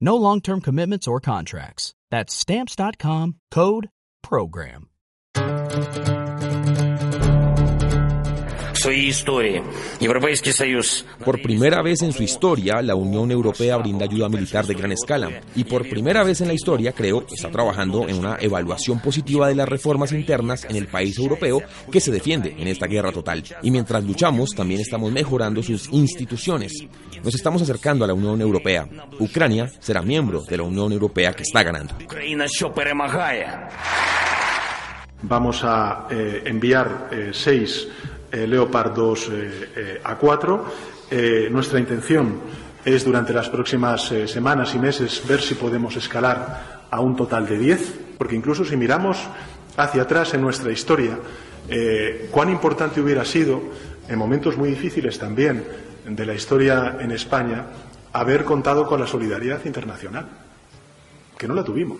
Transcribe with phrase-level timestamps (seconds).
[0.00, 1.94] No long term commitments or contracts.
[2.10, 3.88] That's Stamps.com code
[4.22, 4.88] PROGRAM.
[11.24, 15.40] Por primera vez en su historia, la Unión Europea brinda ayuda militar de gran escala.
[15.54, 19.54] Y por primera vez en la historia, creo, está trabajando en una evaluación positiva de
[19.54, 23.42] las reformas internas en el país europeo que se defiende en esta guerra total.
[23.62, 26.72] Y mientras luchamos, también estamos mejorando sus instituciones.
[27.22, 28.88] Nos estamos acercando a la Unión Europea.
[29.18, 31.94] Ucrania será miembro de la Unión Europea que está ganando.
[35.22, 39.30] Vamos a eh, enviar eh, seis eh, Leopard 2
[40.04, 41.50] A4.
[41.50, 42.40] nuestra intención
[42.84, 47.58] es durante las próximas semanas y meses ver si podemos escalar a un total de
[47.58, 49.18] 10, porque incluso si miramos
[49.76, 51.18] hacia atrás en nuestra historia,
[52.30, 53.60] cuán importante hubiera sido,
[54.08, 55.64] en momentos muy difíciles también
[56.06, 57.66] de la historia en España,
[58.12, 60.26] haber contado con la solidaridad internacional,
[61.38, 61.98] que no la tuvimos.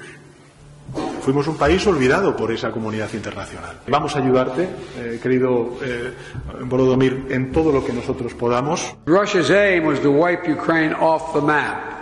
[1.23, 3.77] Fuimos un país olvidado por esa comunidad internacional.
[3.89, 6.15] Vamos a ayudarte, eh, querido eh,
[7.31, 8.97] en todo lo que nosotros podamos.
[9.07, 12.00] Russia's aim was to wipe Ukraine off the map.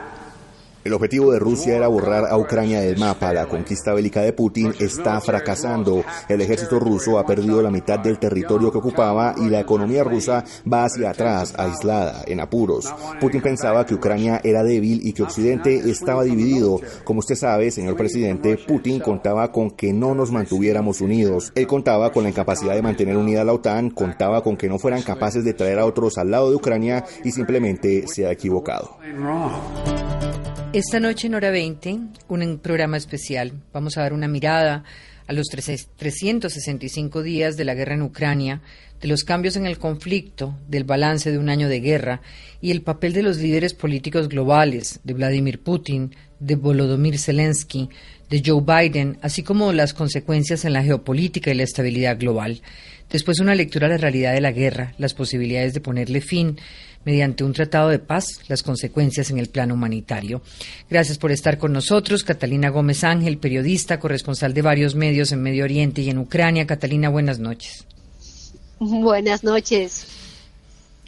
[0.88, 3.34] El objetivo de Rusia era borrar a Ucrania del mapa.
[3.34, 6.02] La conquista bélica de Putin está fracasando.
[6.30, 10.46] El ejército ruso ha perdido la mitad del territorio que ocupaba y la economía rusa
[10.66, 12.90] va hacia atrás, aislada, en apuros.
[13.20, 16.80] Putin pensaba que Ucrania era débil y que Occidente estaba dividido.
[17.04, 21.52] Como usted sabe, señor presidente, Putin contaba con que no nos mantuviéramos unidos.
[21.54, 25.02] Él contaba con la incapacidad de mantener unida la OTAN, contaba con que no fueran
[25.02, 28.96] capaces de traer a otros al lado de Ucrania y simplemente se ha equivocado.
[30.78, 33.50] Esta noche en hora 20, un programa especial.
[33.72, 34.84] Vamos a dar una mirada
[35.26, 38.62] a los 365 días de la guerra en Ucrania,
[39.00, 42.20] de los cambios en el conflicto, del balance de un año de guerra
[42.60, 47.88] y el papel de los líderes políticos globales, de Vladimir Putin, de Volodymyr Zelensky,
[48.30, 52.62] de Joe Biden, así como las consecuencias en la geopolítica y la estabilidad global.
[53.10, 56.56] Después una lectura de la realidad de la guerra, las posibilidades de ponerle fin
[57.08, 60.42] mediante un tratado de paz, las consecuencias en el plano humanitario.
[60.90, 62.22] Gracias por estar con nosotros.
[62.22, 66.66] Catalina Gómez Ángel, periodista, corresponsal de varios medios en Medio Oriente y en Ucrania.
[66.66, 67.86] Catalina, buenas noches.
[68.78, 70.06] Buenas noches.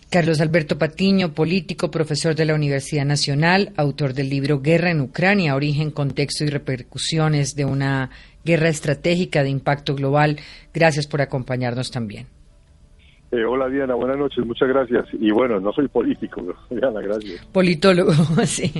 [0.09, 5.55] Carlos Alberto Patiño, político, profesor de la Universidad Nacional, autor del libro Guerra en Ucrania,
[5.55, 8.09] origen, contexto y repercusiones de una
[8.43, 10.38] guerra estratégica de impacto global.
[10.72, 12.39] Gracias por acompañarnos también.
[13.32, 15.06] Eh, hola Diana, buenas noches, muchas gracias.
[15.12, 17.46] Y bueno, no soy político, Diana, gracias.
[17.52, 18.12] Politólogo,
[18.44, 18.72] sí.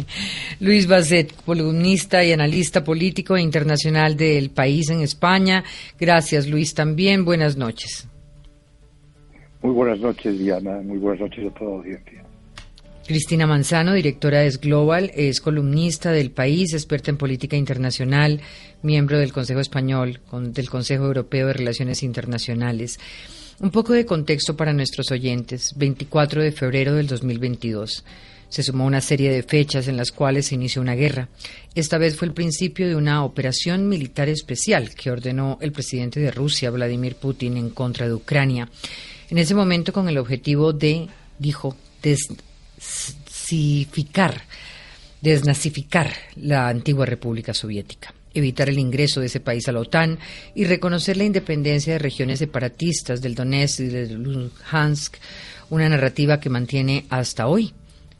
[0.59, 5.63] Luis Basset, columnista y analista político e internacional del país en España.
[5.99, 8.09] Gracias Luis también, buenas noches.
[9.63, 12.25] Muy buenas noches Diana, muy buenas noches a toda la audiencia.
[13.07, 18.41] Cristina Manzano, directora de Global, es columnista del país, experta en política internacional,
[18.83, 22.99] miembro del Consejo Español, del Consejo Europeo de Relaciones Internacionales.
[23.63, 25.75] Un poco de contexto para nuestros oyentes.
[25.77, 28.07] 24 de febrero del 2022.
[28.49, 31.29] Se sumó una serie de fechas en las cuales se inició una guerra.
[31.75, 36.31] Esta vez fue el principio de una operación militar especial que ordenó el presidente de
[36.31, 38.71] Rusia, Vladimir Putin, en contra de Ucrania.
[39.29, 41.09] En ese momento con el objetivo de,
[41.39, 44.41] dijo, desnazificar,
[45.21, 50.19] desnazificar la antigua República Soviética evitar el ingreso de ese país a la OTAN
[50.55, 55.17] y reconocer la independencia de regiones separatistas del Donetsk y del Luhansk,
[55.71, 57.73] una narrativa que mantiene hasta hoy,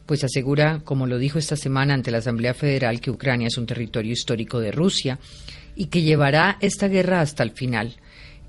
[0.07, 3.67] pues asegura, como lo dijo esta semana ante la Asamblea Federal, que Ucrania es un
[3.67, 5.19] territorio histórico de Rusia
[5.77, 7.97] y que llevará esta guerra hasta el final.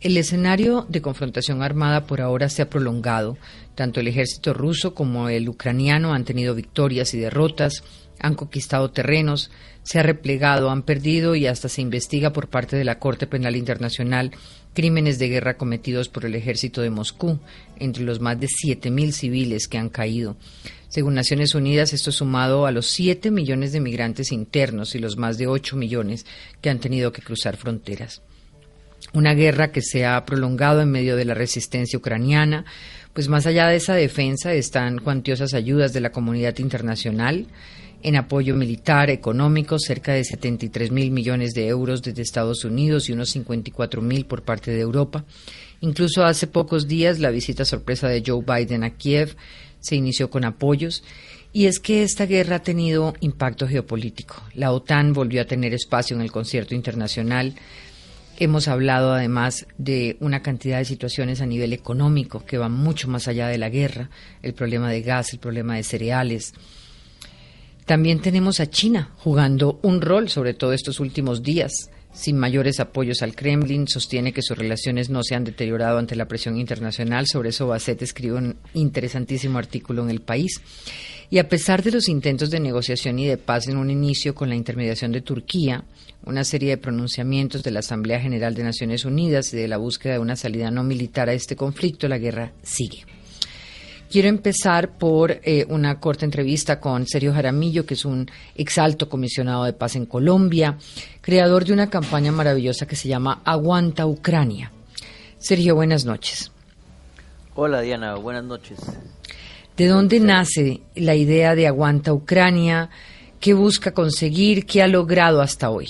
[0.01, 3.37] El escenario de confrontación armada por ahora se ha prolongado.
[3.75, 7.83] Tanto el ejército ruso como el ucraniano han tenido victorias y derrotas,
[8.19, 9.51] han conquistado terrenos,
[9.83, 13.55] se ha replegado, han perdido y hasta se investiga por parte de la Corte Penal
[13.55, 14.31] Internacional
[14.73, 17.39] crímenes de guerra cometidos por el ejército de Moscú,
[17.77, 20.37] entre los más de 7.000 civiles que han caído.
[20.87, 25.37] Según Naciones Unidas, esto sumado a los 7 millones de migrantes internos y los más
[25.37, 26.25] de 8 millones
[26.61, 28.21] que han tenido que cruzar fronteras.
[29.13, 32.65] Una guerra que se ha prolongado en medio de la resistencia ucraniana,
[33.13, 37.47] pues más allá de esa defensa están cuantiosas ayudas de la comunidad internacional
[38.03, 43.13] en apoyo militar, económico, cerca de 73 mil millones de euros desde Estados Unidos y
[43.13, 45.25] unos 54 mil por parte de Europa.
[45.81, 49.35] Incluso hace pocos días la visita sorpresa de Joe Biden a Kiev
[49.81, 51.03] se inició con apoyos.
[51.53, 54.41] Y es que esta guerra ha tenido impacto geopolítico.
[54.53, 57.55] La OTAN volvió a tener espacio en el concierto internacional.
[58.39, 63.27] Hemos hablado además de una cantidad de situaciones a nivel económico que van mucho más
[63.27, 64.09] allá de la guerra,
[64.41, 66.53] el problema de gas, el problema de cereales.
[67.91, 73.21] También tenemos a China jugando un rol, sobre todo estos últimos días sin mayores apoyos
[73.21, 77.27] al Kremlin, sostiene que sus relaciones no se han deteriorado ante la presión internacional.
[77.27, 80.61] Sobre eso Basset escribe un interesantísimo artículo en El País.
[81.29, 84.47] Y a pesar de los intentos de negociación y de paz en un inicio con
[84.47, 85.83] la intermediación de Turquía,
[86.23, 90.13] una serie de pronunciamientos de la Asamblea General de Naciones Unidas y de la búsqueda
[90.13, 93.03] de una salida no militar a este conflicto, la guerra sigue.
[94.11, 99.63] Quiero empezar por eh, una corta entrevista con Sergio Jaramillo, que es un exalto comisionado
[99.63, 100.77] de paz en Colombia,
[101.21, 104.69] creador de una campaña maravillosa que se llama Aguanta Ucrania.
[105.37, 106.51] Sergio, buenas noches.
[107.55, 108.79] Hola Diana, buenas noches.
[109.77, 112.89] ¿De dónde nace la idea de Aguanta Ucrania?
[113.39, 114.65] ¿Qué busca conseguir?
[114.65, 115.87] ¿Qué ha logrado hasta hoy?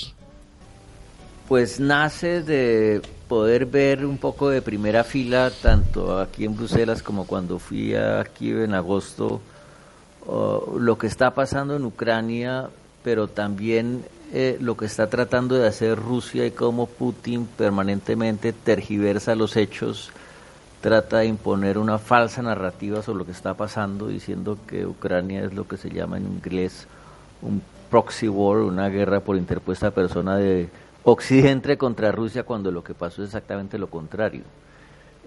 [1.48, 3.02] Pues nace de
[3.32, 8.52] poder ver un poco de primera fila, tanto aquí en Bruselas como cuando fui aquí
[8.52, 9.40] en agosto,
[10.78, 12.68] lo que está pasando en Ucrania,
[13.06, 19.34] pero también eh, lo que está tratando de hacer Rusia y cómo Putin permanentemente tergiversa
[19.34, 20.12] los hechos,
[20.82, 25.54] trata de imponer una falsa narrativa sobre lo que está pasando, diciendo que Ucrania es
[25.54, 26.86] lo que se llama en inglés
[27.42, 30.70] un proxy war, una guerra por interpuesta persona de
[31.04, 34.44] Occidente contra Rusia cuando lo que pasó es exactamente lo contrario.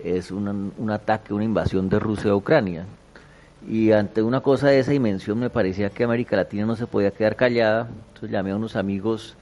[0.02, 2.86] Es un, un ataque, una invasión de Rusia a Ucrania.
[3.66, 7.10] Y ante una cosa de esa dimensión me parecía que América Latina no se podía
[7.10, 7.88] quedar callada.
[8.08, 9.36] Entonces llamé a unos amigos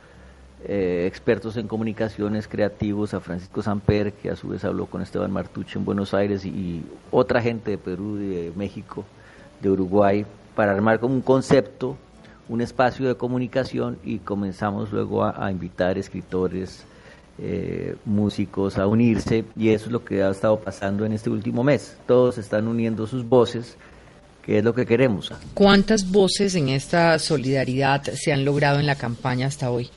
[0.64, 5.32] eh, expertos en comunicaciones creativos, a Francisco Samper, que a su vez habló con Esteban
[5.32, 9.04] Martuche en Buenos Aires, y, otra gente de Perú, de México,
[9.60, 10.24] de Uruguay,
[10.54, 11.96] para armar como un concepto
[12.48, 16.84] un espacio de comunicación y comenzamos luego a, invitar escritores,
[17.38, 21.64] eh, músicos a unirse y eso es lo que ha estado pasando en este último
[21.64, 21.96] mes.
[22.06, 23.76] Todos están uniendo sus voces,
[24.42, 25.32] que es lo que queremos.
[25.54, 29.88] ¿Cuántas voces en esta solidaridad se han logrado en la campaña hasta hoy?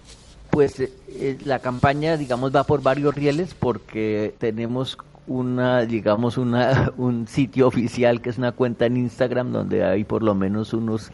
[0.52, 6.94] Pues eh, eh, la campaña, digamos, va por varios rieles porque tenemos una, digamos, una,
[6.98, 11.12] un sitio oficial que es una cuenta en Instagram donde hay por lo menos unos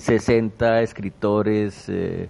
[0.00, 2.28] 60 escritores, eh,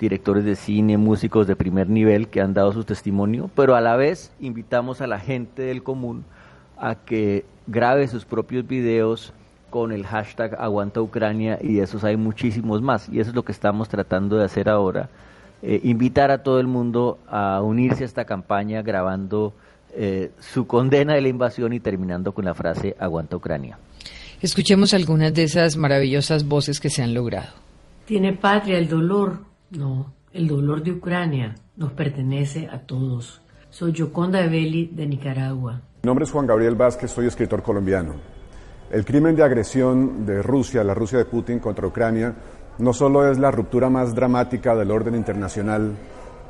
[0.00, 3.96] directores de cine, músicos de primer nivel que han dado su testimonio, pero a la
[3.96, 6.24] vez invitamos a la gente del común
[6.78, 9.34] a que grabe sus propios videos
[9.68, 13.44] con el hashtag Aguanta Ucrania y de esos hay muchísimos más y eso es lo
[13.44, 15.10] que estamos tratando de hacer ahora,
[15.62, 19.52] eh, invitar a todo el mundo a unirse a esta campaña grabando
[19.92, 23.78] eh, su condena de la invasión y terminando con la frase Aguanta Ucrania.
[24.40, 27.48] Escuchemos algunas de esas maravillosas voces que se han logrado.
[28.04, 29.40] ¿Tiene patria el dolor?
[29.72, 33.40] No, el dolor de Ucrania nos pertenece a todos.
[33.68, 35.80] Soy Yoconda Belli de Nicaragua.
[36.04, 38.14] Mi nombre es Juan Gabriel Vázquez, soy escritor colombiano.
[38.92, 42.32] El crimen de agresión de Rusia, la Rusia de Putin contra Ucrania,
[42.78, 45.96] no solo es la ruptura más dramática del orden internacional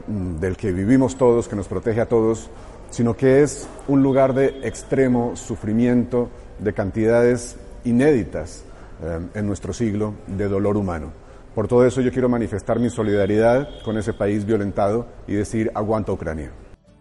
[0.07, 2.51] mm, del que vivimos todos, que nos protege a todos,
[2.91, 6.29] sino que es un lugar de extremo sufrimiento
[6.59, 7.57] de cantidades
[7.89, 8.65] inéditas
[9.03, 11.13] eh, en nuestro siglo de dolor humano.
[11.55, 16.13] Por todo eso yo quiero manifestar mi solidaridad con ese país violentado y decir aguanta
[16.13, 16.53] Ucrania.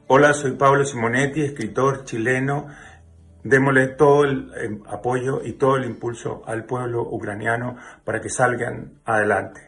[0.08, 2.68] Hola, soy Pablo Simonetti, escritor chileno.
[3.44, 9.00] Démosle todo el eh, apoyo y todo el impulso al pueblo ucraniano para que salgan
[9.06, 9.62] adelante.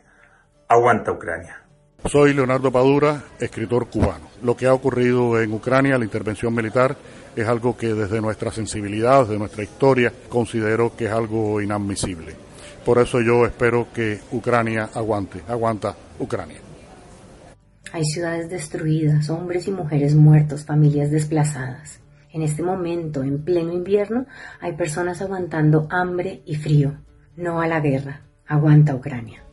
[0.68, 1.69] Aguanta Ucrania.
[2.06, 4.30] Soy Leonardo Padura, escritor cubano.
[4.42, 6.96] Lo que ha ocurrido en Ucrania, la intervención militar,
[7.36, 12.34] es algo que desde nuestra sensibilidad, desde nuestra historia, considero que es algo inadmisible.
[12.86, 16.58] Por eso yo espero que Ucrania aguante, aguanta Ucrania.
[17.92, 22.00] Hay ciudades destruidas, hombres y mujeres muertos, familias desplazadas.
[22.32, 24.26] En este momento, en pleno invierno,
[24.62, 26.98] hay personas aguantando hambre y frío.
[27.36, 28.22] No a la guerra.
[28.48, 29.44] Aguanta Ucrania.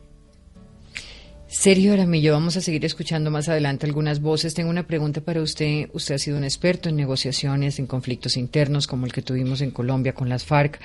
[1.49, 4.53] Sergio Aramillo, vamos a seguir escuchando más adelante algunas voces.
[4.53, 5.89] Tengo una pregunta para usted.
[5.93, 9.71] Usted ha sido un experto en negociaciones, en conflictos internos, como el que tuvimos en
[9.71, 10.77] Colombia con las FARC.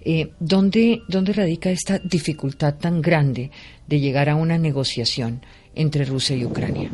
[0.00, 3.50] Eh, ¿dónde, ¿Dónde radica esta dificultad tan grande
[3.86, 5.42] de llegar a una negociación
[5.74, 6.88] entre Rusia y Ucrania?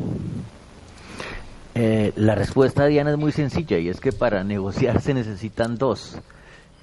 [1.75, 6.17] Eh, la respuesta, Diana, es muy sencilla y es que para negociar se necesitan dos.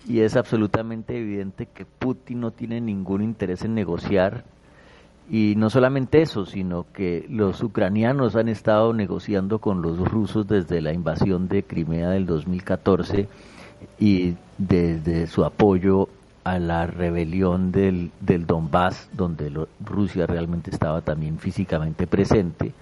[0.08, 4.44] Y es absolutamente evidente que Putin no tiene ningún interés en negociar
[5.30, 10.80] y no solamente eso, sino que los ucranianos han estado negociando con los rusos desde
[10.80, 13.28] la invasión de Crimea del 2014
[14.00, 16.08] y desde su apoyo
[16.42, 19.52] a la rebelión del, del Donbass, donde
[19.84, 22.72] Rusia realmente estaba también físicamente presente,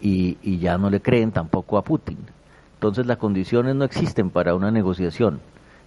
[0.00, 2.18] y, y ya no le creen tampoco a Putin.
[2.74, 5.40] Entonces las condiciones no existen para una negociación.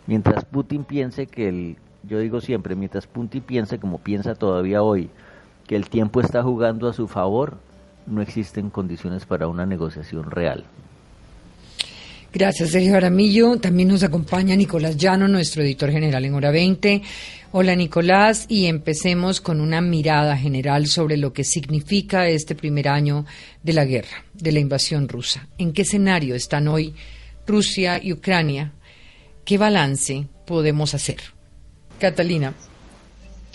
[0.05, 5.09] Mientras Putin piense que el, yo digo siempre, mientras Putin piense como piensa todavía hoy,
[5.67, 7.57] que el tiempo está jugando a su favor,
[8.07, 10.63] no existen condiciones para una negociación real.
[12.33, 13.57] Gracias, Sergio Aramillo.
[13.57, 17.01] También nos acompaña Nicolás Llano, nuestro editor general en Hora 20.
[17.51, 23.25] Hola, Nicolás, y empecemos con una mirada general sobre lo que significa este primer año
[23.63, 25.47] de la guerra, de la invasión rusa.
[25.57, 26.93] ¿En qué escenario están hoy
[27.47, 28.73] Rusia y Ucrania?
[29.45, 31.17] ¿Qué balance podemos hacer?
[31.99, 32.53] Catalina.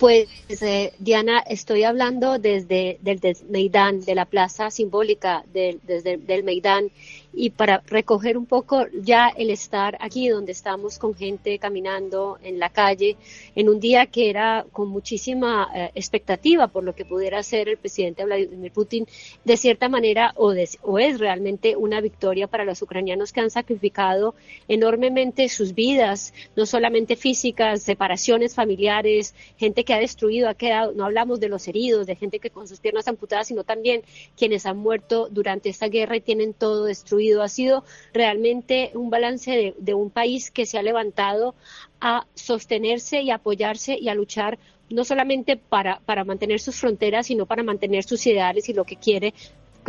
[0.02, 6.42] Pues eh, Diana, estoy hablando desde del, Meidán, de la plaza simbólica del, desde del
[6.42, 6.90] Meidán
[7.34, 12.58] y para recoger un poco ya el estar aquí donde estamos con gente caminando en
[12.58, 13.16] la calle
[13.54, 17.78] en un día que era con muchísima eh, expectativa por lo que pudiera hacer el
[17.78, 19.06] presidente Vladimir Putin
[19.44, 24.34] de cierta manera o, o es realmente una victoria para los ucranianos que han sacrificado
[24.68, 31.04] enormemente sus vidas, no solamente físicas, separaciones familiares, gente que ha destruido, ha quedado, no
[31.06, 34.02] hablamos de los heridos, de gente que con sus piernas amputadas, sino también
[34.36, 39.74] quienes han muerto durante esta guerra y tienen todo destruido ha sido realmente un balance
[39.76, 41.54] de, un país que se ha levantado
[42.00, 44.58] a sostenerse y apoyarse y a luchar
[44.90, 48.96] no solamente para, para mantener sus fronteras, sino para mantener sus ideales y lo que
[48.96, 49.32] quiere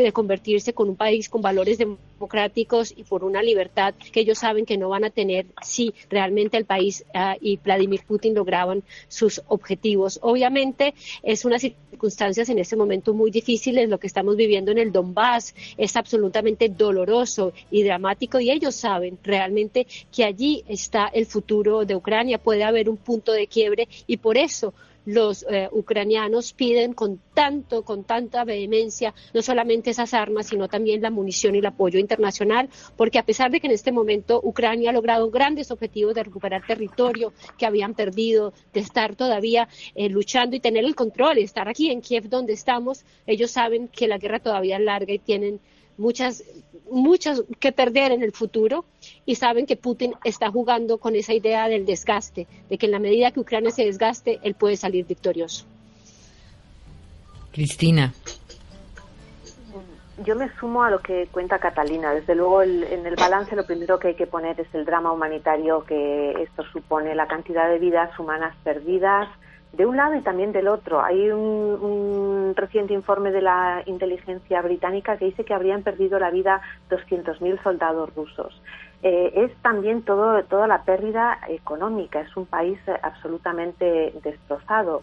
[0.01, 4.65] de convertirse con un país con valores democráticos y por una libertad que ellos saben
[4.65, 9.41] que no van a tener si realmente el país ah, y Vladimir Putin lograban sus
[9.47, 10.19] objetivos.
[10.21, 14.91] Obviamente es unas circunstancias en este momento muy difíciles, lo que estamos viviendo en el
[14.91, 21.85] Donbass es absolutamente doloroso y dramático y ellos saben realmente que allí está el futuro
[21.85, 24.73] de Ucrania, puede haber un punto de quiebre y por eso
[25.05, 31.01] los eh, ucranianos piden con tanto, con tanta vehemencia, no solamente esas armas, sino también
[31.01, 34.91] la munición y el apoyo internacional, porque a pesar de que en este momento Ucrania
[34.91, 40.55] ha logrado grandes objetivos de recuperar territorio que habían perdido, de estar todavía eh, luchando
[40.55, 44.39] y tener el control, estar aquí en Kiev donde estamos, ellos saben que la guerra
[44.39, 45.59] todavía es larga y tienen
[45.97, 46.43] muchas,
[46.89, 48.85] muchas que perder en el futuro
[49.25, 52.99] y saben que Putin está jugando con esa idea del desgaste, de que en la
[52.99, 55.65] medida que Ucrania se desgaste, él puede salir victorioso.
[57.51, 58.13] Cristina.
[60.23, 62.13] Yo me sumo a lo que cuenta Catalina.
[62.13, 65.83] Desde luego, en el balance lo primero que hay que poner es el drama humanitario
[65.85, 69.27] que esto supone, la cantidad de vidas humanas perdidas,
[69.73, 71.03] de un lado y también del otro.
[71.03, 76.61] Hay un, reciente informe de la inteligencia británica que dice que habrían perdido la vida
[76.89, 78.61] 200.000 soldados rusos.
[79.01, 82.21] Eh, es también todo, toda la pérdida económica.
[82.21, 85.01] Es un país absolutamente destrozado.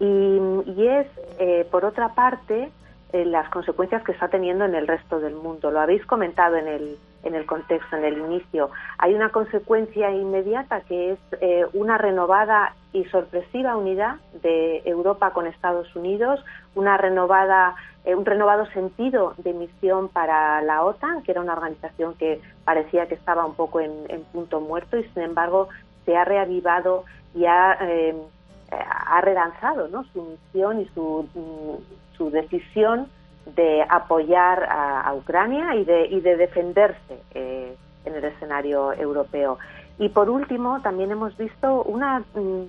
[0.00, 1.06] Y, es,
[1.38, 2.70] eh, por otra parte,
[3.12, 5.70] eh, las consecuencias que está teniendo en el resto del mundo.
[5.70, 6.96] Lo habéis comentado en el,
[7.26, 8.70] en el contexto, en el inicio.
[8.98, 15.46] Hay una consecuencia inmediata que es eh, una renovada y sorpresiva unidad de Europa con
[15.46, 16.42] Estados Unidos,
[16.74, 22.14] una renovada, eh, un renovado sentido de misión para la OTAN, que era una organización
[22.14, 25.68] que parecía que estaba un poco en, punto muerto y sin embargo
[26.04, 27.04] se ha reavivado
[27.34, 28.14] y ha, eh,
[28.70, 30.04] ha relanzado ¿no?
[30.12, 33.08] su misión y su, mm, su decisión
[33.54, 39.58] de apoyar a, Ucrania y de, y de defenderse eh, en el escenario europeo.
[39.98, 42.64] Y por último, también hemos visto una mm,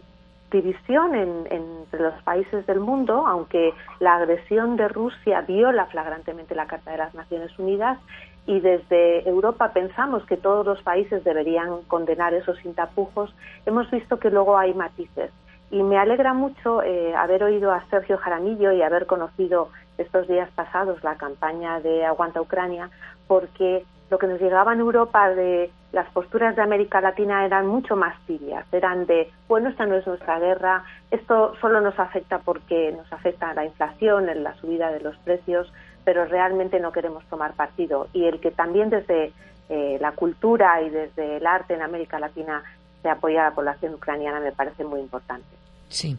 [0.51, 6.91] división entre los países del mundo, aunque la agresión de Rusia viola flagrantemente la Carta
[6.91, 7.98] de las Naciones Unidas
[8.46, 14.19] y desde Europa pensamos que todos los países deberían condenar esos sin tapujos, hemos visto
[14.19, 15.31] que luego hay matices.
[15.69, 19.67] Y me alegra mucho eh, haber oído a Sergio Jaramillo y haber conocido
[19.98, 22.89] estos días pasados la campaña de Aguanta Ucrania,
[23.27, 27.96] porque lo que nos llegaba en Europa de las posturas de América Latina eran mucho
[27.96, 32.94] más tibias, eran de, bueno, esta no es nuestra guerra, esto solo nos afecta porque
[32.94, 35.72] nos afecta la inflación, la subida de los precios,
[36.06, 38.08] pero realmente no queremos tomar partido.
[38.13, 39.34] Y el que también desde
[39.70, 42.63] eh, la cultura y desde el arte en América Latina
[43.01, 45.57] se apoya a la población ucraniana me parece muy importante.
[45.89, 46.17] Sí.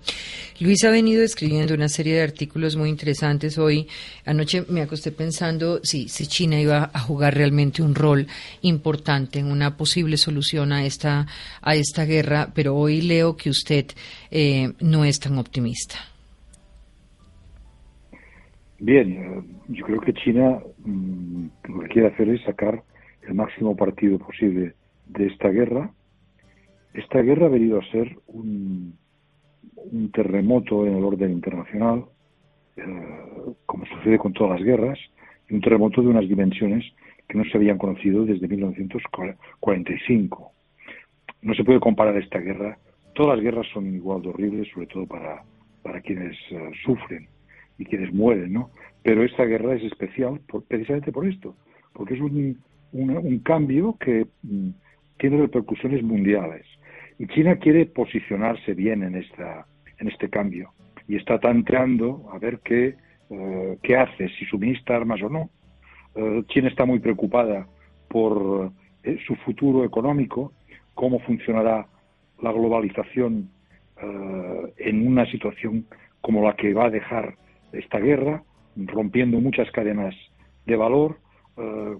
[0.61, 3.87] Luis ha venido escribiendo una serie de artículos muy interesantes hoy.
[4.25, 8.27] Anoche me acosté pensando si, si China iba a jugar realmente un rol
[8.63, 11.27] importante en una posible solución a esta,
[11.61, 13.87] a esta guerra, pero hoy leo que usted
[14.31, 15.97] eh, no es tan optimista.
[18.81, 22.83] Bien, eh, yo creo que China mm, lo que quiere hacer es sacar
[23.27, 24.75] el máximo partido posible
[25.07, 25.91] de esta guerra.
[26.95, 28.97] Esta guerra ha venido a ser un
[29.93, 32.05] un terremoto en el orden internacional,
[32.77, 32.83] eh,
[33.67, 34.99] como sucede con todas las guerras,
[35.49, 36.85] y un terremoto de unas dimensiones
[37.29, 40.53] que no se habían conocido desde 1945.
[41.43, 42.79] No se puede comparar esta guerra.
[43.15, 45.43] Todas las guerras son igual de horribles, sobre todo para,
[45.83, 47.29] para quienes eh, sufren
[47.79, 48.71] y quienes mueren, ¿no?
[49.03, 51.55] Pero esta guerra es especial precisamente por esto,
[51.93, 52.59] porque es un,
[52.93, 54.71] un cambio que mm,
[55.19, 56.65] tiene repercusiones mundiales.
[57.19, 59.67] Y China quiere posicionarse bien en, esta,
[59.99, 60.73] en este cambio
[61.09, 62.95] y está tanteando a ver qué,
[63.31, 65.51] eh, qué hace, si suministra armas o no.
[66.15, 67.67] Eh, China está muy preocupada
[68.09, 68.71] por
[69.03, 70.53] eh, su futuro económico,
[70.95, 71.87] cómo funcionará
[72.41, 73.51] la globalización
[74.77, 75.85] en una situación
[76.21, 77.35] como la que va a dejar
[77.73, 78.45] esta guerra,
[78.77, 80.15] rompiendo muchas cadenas
[80.67, 81.19] de valor,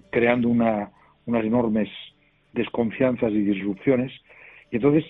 [0.09, 0.91] creando una,
[1.25, 1.89] unas enormes
[2.53, 4.13] desconfianzas y disrupciones
[4.71, 5.03] y entonces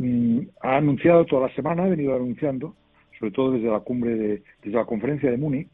[0.00, 2.74] mm, ha anunciado toda la semana, ha venido anunciando,
[3.18, 5.68] sobre todo desde la cumbre, de, desde la conferencia de Múnich,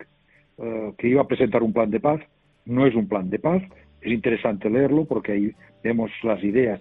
[0.58, 2.20] eh, que iba a presentar un plan de paz.
[2.64, 3.62] No es un plan de paz,
[4.00, 5.52] es interesante leerlo porque ahí
[5.84, 6.80] vemos las ideas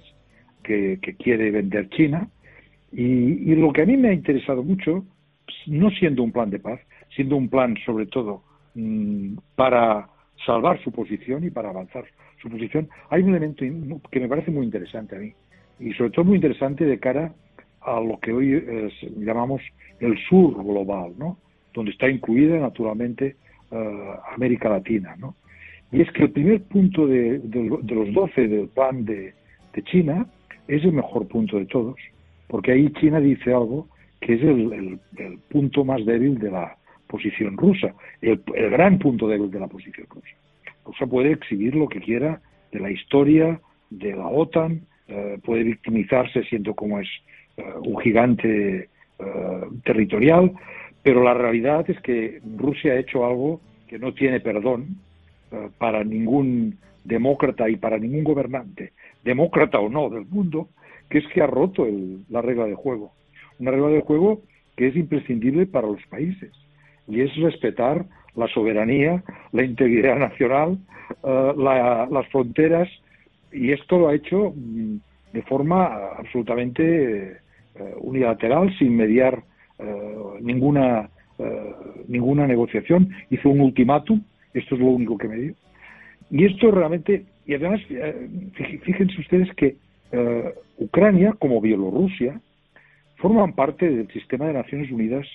[0.64, 2.28] que, quiere vender China.
[2.92, 5.06] Y, lo que a mí me ha interesado mucho,
[5.68, 6.80] no siendo un plan de paz,
[7.16, 8.42] siendo un plan sobre todo
[8.74, 10.10] mm, para
[10.46, 12.06] salvar su posición y para avanzar
[12.42, 13.64] su posición, hay un elemento
[14.10, 15.34] que me parece muy interesante a mí
[15.80, 17.34] y sobre todo muy interesante de cara
[17.82, 19.62] a lo que hoy llamamos
[20.00, 21.38] el sur global, ¿no?
[21.74, 23.36] donde está incluida naturalmente
[23.72, 25.16] eh, América Latina.
[25.18, 25.36] ¿no?
[25.92, 29.34] Y es que el primer punto de, los 12 del plan de,
[29.92, 30.26] China
[30.70, 31.98] es el mejor punto de todos,
[32.48, 33.90] porque ahí China dice algo
[34.22, 35.00] que es el,
[35.50, 40.08] punto más débil de la posición rusa, el, el, gran punto débil de la posición
[40.10, 40.30] rusa.
[40.86, 46.44] Rusia puede exhibir lo que quiera de la historia de la OTAN, eh, puede victimizarse
[46.46, 47.08] siendo como es
[47.58, 48.90] eh, un gigante
[49.20, 50.52] eh, territorial,
[51.04, 54.98] pero la realidad es que Rusia ha hecho algo que no tiene perdón
[55.78, 58.92] para ningún demócrata y para ningún gobernante,
[59.24, 60.70] demócrata o no del mundo,
[61.08, 61.88] que es que ha roto
[62.30, 63.14] la regla de juego.
[63.60, 64.42] Una regla de juego
[64.76, 66.52] que es imprescindible para los países
[67.08, 70.80] y es respetar la soberanía, la integridad nacional,
[71.24, 72.90] las fronteras
[73.56, 74.98] y esto lo ha hecho mm,
[75.34, 75.86] de forma
[76.18, 79.44] absolutamente eh, unilateral, sin mediar
[79.80, 81.74] eh, ninguna, eh,
[82.08, 83.10] ninguna negociación.
[83.30, 84.22] Hizo un ultimátum,
[84.54, 85.54] esto es lo único que me dio.
[86.32, 87.82] Y esto realmente, y además,
[88.84, 89.76] fíjense ustedes que
[90.78, 92.40] Ucrania, como Bielorrusia,
[93.18, 95.28] forman parte del sistema de Naciones Unidas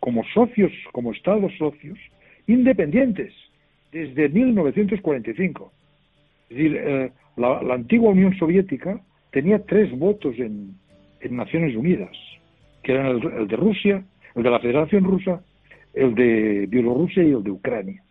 [0.00, 1.98] como socios, como Estados socios,
[2.46, 3.34] independientes,
[3.92, 5.72] desde 1945.
[6.48, 10.76] Es decir, la, antigua Unión Soviética tenía tres votos en,
[11.30, 12.10] Naciones Unidas,
[12.82, 14.02] que eran el, de Rusia,
[14.34, 15.40] el de la Federación Rusa,
[15.92, 18.02] el de Bielorrusia y el de Ucrania.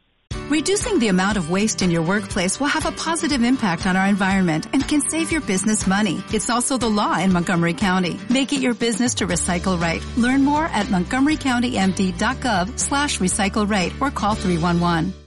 [0.49, 4.07] Reducing the amount of waste in your workplace will have a positive impact on our
[4.07, 6.23] environment and can save your business money.
[6.31, 8.17] It's also the law in Montgomery County.
[8.29, 10.01] Make it your business to recycle right.
[10.15, 15.26] Learn more at montgomerycountymd.gov slash recycle right or call 311.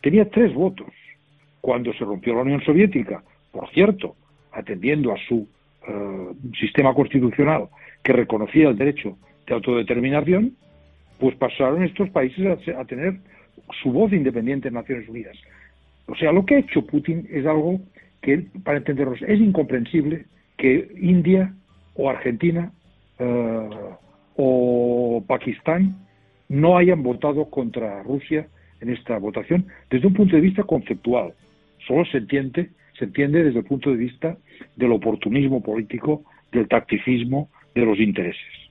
[0.00, 0.88] tenía tres votos.
[1.60, 4.16] Cuando se rompió la Unión Soviética, por cierto,
[4.52, 5.48] atendiendo a su
[5.88, 7.68] eh, sistema constitucional
[8.02, 10.56] que reconocía el derecho de autodeterminación,
[11.18, 13.18] pues pasaron estos países a, tener
[13.82, 15.36] su voz independiente en Naciones Unidas.
[16.06, 17.80] O sea, lo que ha hecho Putin es algo
[18.22, 21.52] que, para entendernos, es incomprensible que India
[21.94, 22.72] o Argentina
[23.18, 23.68] eh,
[24.36, 25.96] o Pakistán
[26.48, 28.46] no hayan votado contra Rusia
[28.80, 31.32] en esta votación desde un punto de vista conceptual.
[31.86, 34.36] Solo se entiende, se entiende desde el punto de vista
[34.76, 38.67] del oportunismo político, del tacticismo, de los intereses.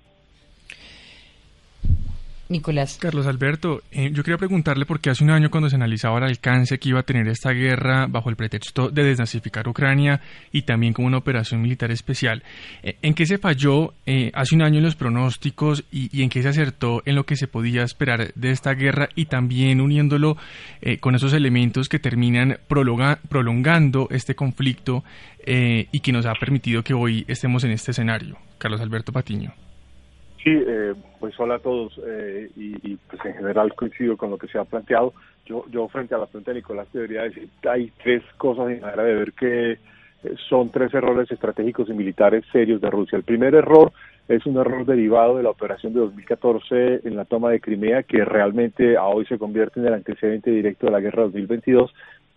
[2.50, 2.98] Nicolás.
[3.00, 6.80] Carlos Alberto, eh, yo quería preguntarle porque hace un año cuando se analizaba el alcance
[6.80, 11.08] que iba a tener esta guerra bajo el pretexto de desnazificar Ucrania y también como
[11.08, 12.44] una operación militar especial,
[12.84, 16.42] eh, ¿en qué se falló eh, hace un año en los pronósticos y, en qué
[16.42, 20.38] se acertó en lo que se podía esperar de esta guerra y también uniéndolo
[21.00, 25.04] con esos elementos que terminan prolongando este conflicto
[25.46, 28.38] y que nos ha permitido que hoy estemos en este escenario?
[28.58, 29.54] Carlos Alberto Patiño.
[30.48, 34.48] Sí, eh, pues hola a todos eh, y, pues en general coincido con lo que
[34.48, 35.14] se ha planteado.
[35.46, 39.04] Yo, yo frente a la pregunta de Nicolás debería decir hay tres cosas en manera
[39.04, 39.78] de ver que eh,
[40.48, 43.18] son tres errores estratégicos y militares serios de Rusia.
[43.18, 43.92] El primer error
[44.30, 48.24] es un error derivado de la operación de 2014 en la toma de Crimea que
[48.24, 51.94] realmente a hoy se convierte en el antecedente directo de la guerra de 2022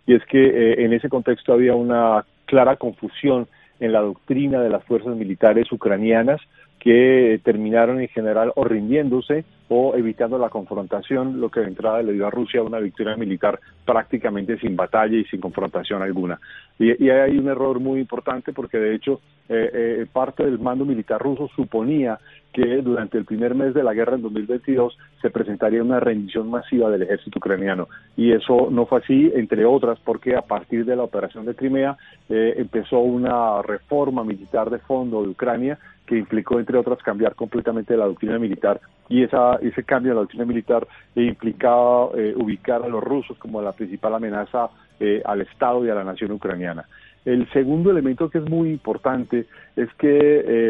[0.07, 3.47] y es que en ese contexto había una clara confusión
[3.79, 6.41] en la doctrina de las fuerzas militares ucranianas
[6.81, 12.15] que terminaron en general o rindiéndose o evitando la confrontación, lo que de entrada le
[12.15, 16.41] dio a Rusia una victoria militar prácticamente sin batalla y sin confrontación alguna.
[16.79, 19.21] Y, y hay un error muy importante porque de hecho
[19.53, 22.21] eh, eh, parte del mando militar ruso suponía
[22.53, 26.89] que durante el primer mes de la guerra en 2022 se presentaría una rendición masiva
[26.89, 27.89] del ejército ucraniano.
[28.17, 31.97] Y eso no fue así, entre otras, porque a partir de la operación de Crimea
[32.29, 35.79] eh, empezó una reforma militar de fondo de Ucrania
[36.11, 40.21] que implicó, entre otras, cambiar completamente la doctrina militar y esa, ese cambio de la
[40.23, 45.87] doctrina militar implicaba eh, ubicar a los rusos como la principal amenaza eh, al Estado
[45.87, 46.85] y a la nación ucraniana.
[47.25, 49.47] El segundo elemento que es muy importante
[49.77, 50.11] es que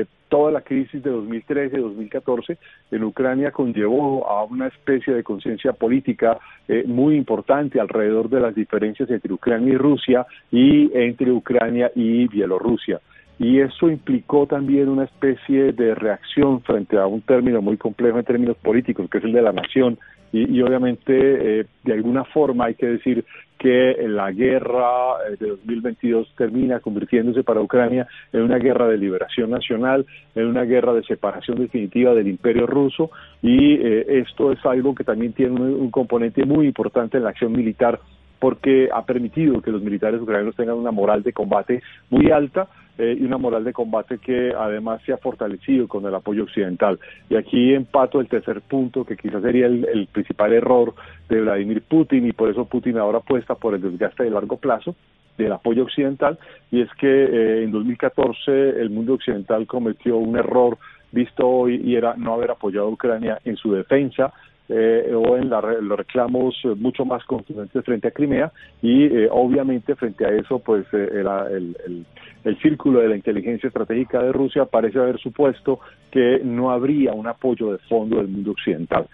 [0.00, 2.58] eh, toda la crisis de 2013-2014
[2.90, 6.38] en Ucrania conllevó a una especie de conciencia política
[6.86, 13.00] muy importante alrededor de las diferencias entre Ucrania y Rusia y entre Ucrania y Bielorrusia
[13.40, 18.24] y eso implicó también una especie de reacción frente a un término muy complejo en
[18.26, 19.98] términos políticos, que es el de la nación,
[20.30, 23.24] y, obviamente eh, de alguna forma hay que decir
[23.58, 29.50] que la guerra eh, de 2022 termina convirtiéndose para Ucrania en una guerra de liberación
[29.50, 33.10] nacional, en una guerra de separación definitiva del imperio ruso
[33.42, 37.52] y eh, esto es algo que también tiene un componente muy importante en la acción
[37.52, 37.98] militar
[38.38, 43.16] porque ha permitido que los militares ucranianos tengan una moral de combate muy alta eh,
[43.18, 46.98] y una moral de combate que además se ha fortalecido con el apoyo occidental.
[47.28, 50.94] Y aquí empato el tercer punto, que quizás sería el, principal error
[51.28, 54.94] de Vladimir Putin, y por eso Putin ahora apuesta por el desgaste de largo plazo
[55.38, 56.38] del apoyo occidental,
[56.70, 60.76] y es que eh, en 2014 el mundo occidental cometió un error
[61.12, 64.32] visto hoy y era no haber apoyado a Ucrania en su defensa
[64.72, 70.24] eh, o en los reclamos mucho más contundentes frente a Crimea y eh, obviamente frente
[70.24, 72.06] a eso pues eh, el,
[72.44, 75.80] el, círculo de la inteligencia estratégica de Rusia parece haber supuesto
[76.12, 79.08] que no habría un apoyo de fondo del mundo occidental.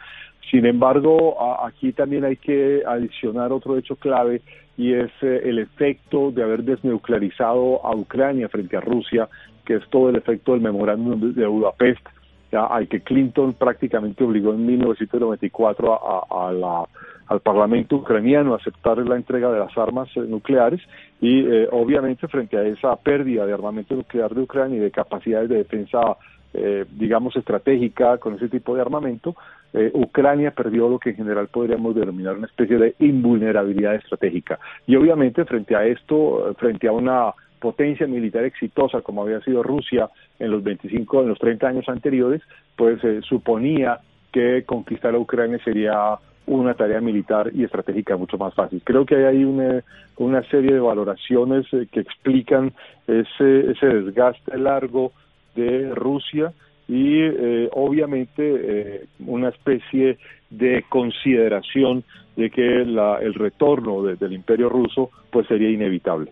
[0.51, 4.43] Sin embargo, aquí también hay que adicionar otro hecho clave
[4.77, 9.27] y es el efecto de haber desnuclearizado a Ucrania frente a Rusia,
[9.65, 12.07] que es todo el efecto del memorándum de Budapest,
[12.53, 16.85] al que Clinton prácticamente obligó en 1994 a, la,
[17.29, 20.81] al Parlamento ucraniano a aceptar la entrega de las armas eh, nucleares
[21.21, 25.49] y eh, obviamente frente a esa pérdida de armamento nuclear de Ucrania y de capacidades
[25.49, 26.01] de defensa
[26.55, 29.35] eh, digamos estratégica con ese tipo de armamento,
[29.93, 34.59] Ucrania perdió lo que en general podríamos denominar una especie de invulnerabilidad estratégica.
[34.87, 40.09] Y obviamente frente a esto, frente a una potencia militar exitosa como había sido Rusia
[40.39, 42.43] en los 25, en los 30 años anteriores,
[42.77, 44.01] pues se suponía
[44.33, 48.81] que conquistar a Ucrania sería una tarea militar y estratégica mucho más fácil.
[48.85, 49.83] Creo que hay ahí una,
[50.17, 52.73] una serie de valoraciones eh, que explican
[53.07, 55.13] ese, ese desgaste largo
[55.55, 56.53] de Rusia
[56.89, 60.19] y eh, obviamente eh, una especie
[60.51, 62.05] de consideración
[62.37, 66.31] de que la, el retorno del imperio ruso pues sería inevitable.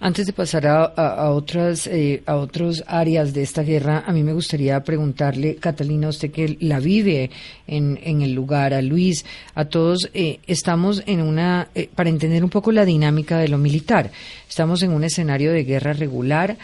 [0.00, 4.32] Antes de pasar a, otras eh, a otros áreas de esta guerra, a mí me
[4.32, 7.32] gustaría preguntarle, Catalina, usted que la vive
[7.66, 9.24] en, en el lugar, a Luis,
[9.56, 13.58] a todos, eh, estamos en una, eh, para entender un poco la dinámica de lo
[13.58, 14.12] militar,
[14.48, 16.56] estamos en un escenario de guerra regular.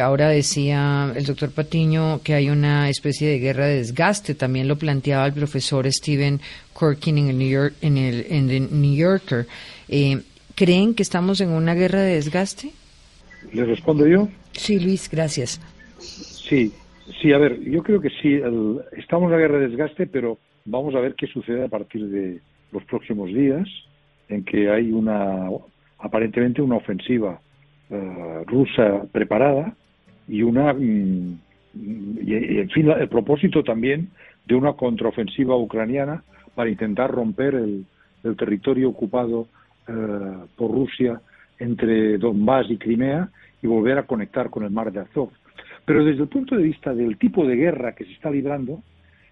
[0.00, 4.78] ahora decía el doctor Patiño que hay una especie de guerra de desgaste, también lo
[4.78, 6.40] planteaba el profesor Stephen
[6.74, 9.48] Corkin en el New en el, en el New Yorker.
[10.58, 12.72] ¿Creen que estamos en una guerra de desgaste?
[13.52, 14.26] ¿Le respondo yo?
[14.50, 15.60] Sí, Luis, gracias.
[16.00, 16.72] Sí,
[17.22, 18.40] sí, a ver, yo creo que sí,
[18.96, 22.40] estamos en la guerra de desgaste, pero vamos a ver qué sucede a partir de
[22.72, 23.68] los próximos días,
[24.28, 25.48] en que hay una,
[26.00, 27.40] aparentemente una ofensiva
[27.88, 29.76] eh, rusa preparada
[30.26, 31.38] y una, mm,
[32.20, 34.08] y, en fin, el propósito también
[34.46, 36.24] de una contraofensiva ucraniana
[36.56, 37.86] para intentar romper el,
[38.36, 39.46] territorio ocupado
[39.88, 41.20] eh, por Rusia
[41.58, 43.28] entre Donbass y Crimea
[43.62, 45.30] y volver a conectar con el mar de Azov.
[45.84, 48.82] Pero desde el punto de vista del tipo de guerra que se está librando,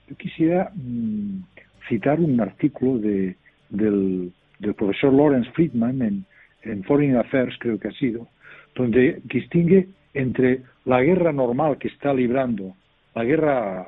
[0.09, 1.43] yo quisiera mm,
[1.89, 3.37] citar un artículo de,
[3.69, 4.33] del,
[4.77, 6.25] profesor Lawrence Friedman en,
[6.63, 8.27] en Foreign Affairs, creo que ha sido,
[8.75, 12.75] donde distingue entre la guerra normal que está librando,
[13.15, 13.87] la guerra,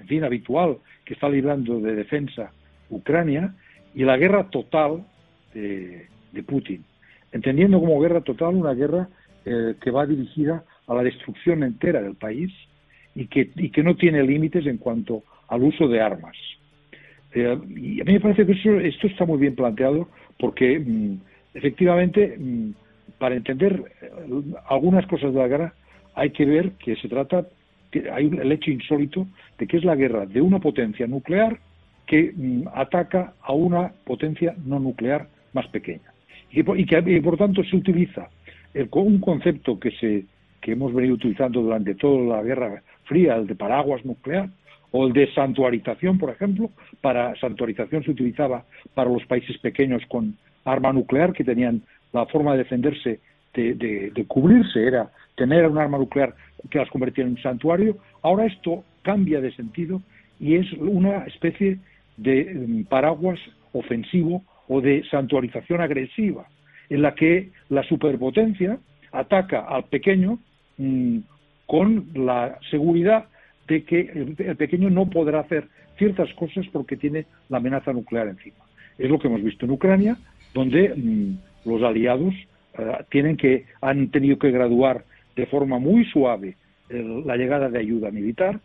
[0.00, 2.52] en fin, habitual que está librando de defensa
[2.90, 3.54] Ucrania,
[3.94, 5.06] y la guerra total
[5.60, 6.84] de, Putin,
[7.32, 9.08] entendiendo como guerra total una guerra
[9.44, 12.52] eh, que va dirigida a la destrucción entera del país
[13.14, 16.36] y que, y que no tiene límites en cuanto al uso de armas.
[17.34, 21.18] Eh, y a mí me parece que esto está muy bien planteado porque mm,
[21.54, 22.70] efectivamente mm,
[23.18, 24.10] para entender eh,
[24.68, 25.74] algunas cosas de la guerra
[26.14, 27.46] hay que ver que se trata,
[27.90, 29.26] que hay el hecho insólito
[29.58, 31.58] de que es la guerra de una potencia nuclear
[32.06, 36.12] que mm, ataca a una potencia no nuclear más pequeña.
[36.52, 38.28] Y, que, por tanto se utiliza
[38.92, 40.24] un concepto que, se,
[40.60, 44.48] que hemos venido utilizando durante toda la Guerra Fría, el de paraguas nuclear,
[44.92, 46.70] o el de santuarización, por ejemplo.
[47.00, 48.64] Para santuarización se utilizaba
[48.94, 53.20] para los países pequeños con arma nuclear que tenían la forma de defenderse,
[53.54, 56.34] de, cubrirse, era tener un arma nuclear
[56.70, 57.98] que las convertía en un santuario.
[58.22, 60.02] Ahora esto cambia de sentido
[60.38, 61.78] y es una especie
[62.16, 63.38] de mm, paraguas
[63.72, 66.46] ofensivo o de santuarización agresiva,
[66.88, 68.78] en la que la superpotencia
[69.12, 70.38] ataca al pequeño
[70.78, 71.18] mm,
[71.66, 73.26] con la seguridad
[73.66, 78.58] de que el, pequeño no podrá hacer ciertas cosas porque tiene la amenaza nuclear encima.
[78.98, 80.16] Es lo que hemos visto en Ucrania,
[80.54, 82.34] donde mm, los aliados
[82.78, 86.56] eh, tienen que, han tenido que graduar de forma muy suave
[86.88, 88.60] la llegada de ayuda militar.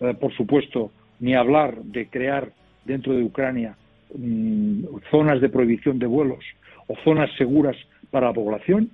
[0.00, 0.90] Eh, por supuesto,
[1.20, 2.50] ni hablar de crear
[2.84, 3.76] dentro de Ucrania
[4.14, 6.44] mm, zonas de prohibición de vuelos
[6.86, 7.76] o zonas seguras
[8.10, 8.90] para la población.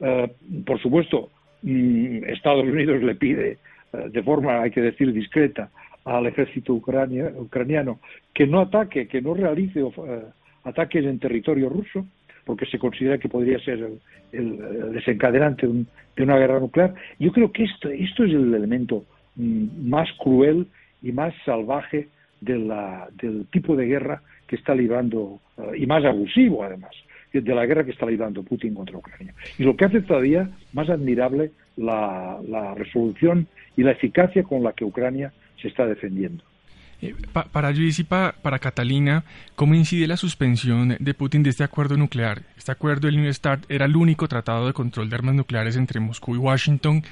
[0.00, 0.28] Eh,
[0.66, 1.30] por supuesto,
[1.62, 3.58] mm, Estados Unidos le pide
[3.92, 5.68] de forma, hay que decir, discreta
[6.04, 7.98] al ejército ucraniano
[8.32, 9.82] que no ataque, que no realice
[10.64, 12.06] ataques en territorio ruso
[12.44, 13.90] porque se considera que podría ser
[14.32, 16.94] el, desencadenante de, una guerra nuclear.
[17.18, 19.04] Yo creo que esto, esto es el elemento
[19.36, 20.66] mm, más cruel
[21.02, 22.08] y más salvaje
[22.40, 22.54] de
[23.20, 26.90] del tipo de guerra que está librando, eh, y más abusivo además,
[27.32, 29.32] de la guerra que está librando Putin contra Ucrania.
[29.56, 34.72] Y lo que hace todavía más admirable la, la resolución y la eficacia con la
[34.72, 35.32] que Ucrania
[35.62, 36.42] se está defendiendo.
[37.02, 37.14] Eh,
[37.52, 42.42] para Luis y para Catalina, ¿cómo incide la suspensión de Putin de este acuerdo nuclear?
[42.58, 45.98] Este acuerdo del New START era el único tratado de control de armas nucleares entre
[45.98, 47.02] Moscú y Washington.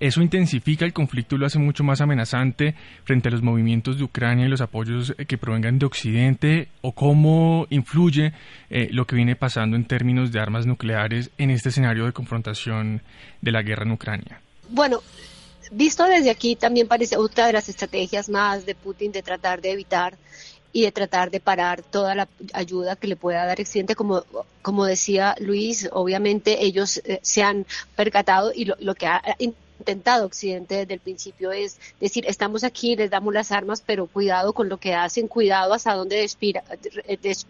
[0.00, 4.04] ¿Eso intensifica el conflicto y lo hace mucho más amenazante frente a los movimientos de
[4.04, 6.68] Ucrania y los apoyos eh, que provengan de Occidente?
[6.80, 8.32] ¿O cómo influye
[8.70, 13.02] eh, lo que viene pasando en términos de armas nucleares en este escenario de confrontación
[13.42, 14.40] de la guerra en Ucrania?
[14.70, 15.00] Bueno,
[15.76, 19.72] visto desde aquí también parece otra de las estrategias más de Putin de tratar de
[19.72, 20.16] evitar
[20.72, 23.94] y de tratar de parar toda la ayuda que le pueda dar Occidente.
[23.94, 24.24] Como,
[24.60, 30.76] como decía Luis, obviamente ellos eh, se han percatado y lo, que ha intentado Occidente
[30.76, 34.78] desde el principio es decir, estamos aquí, les damos las armas, pero cuidado con lo
[34.78, 36.26] que hacen, cuidado hasta dónde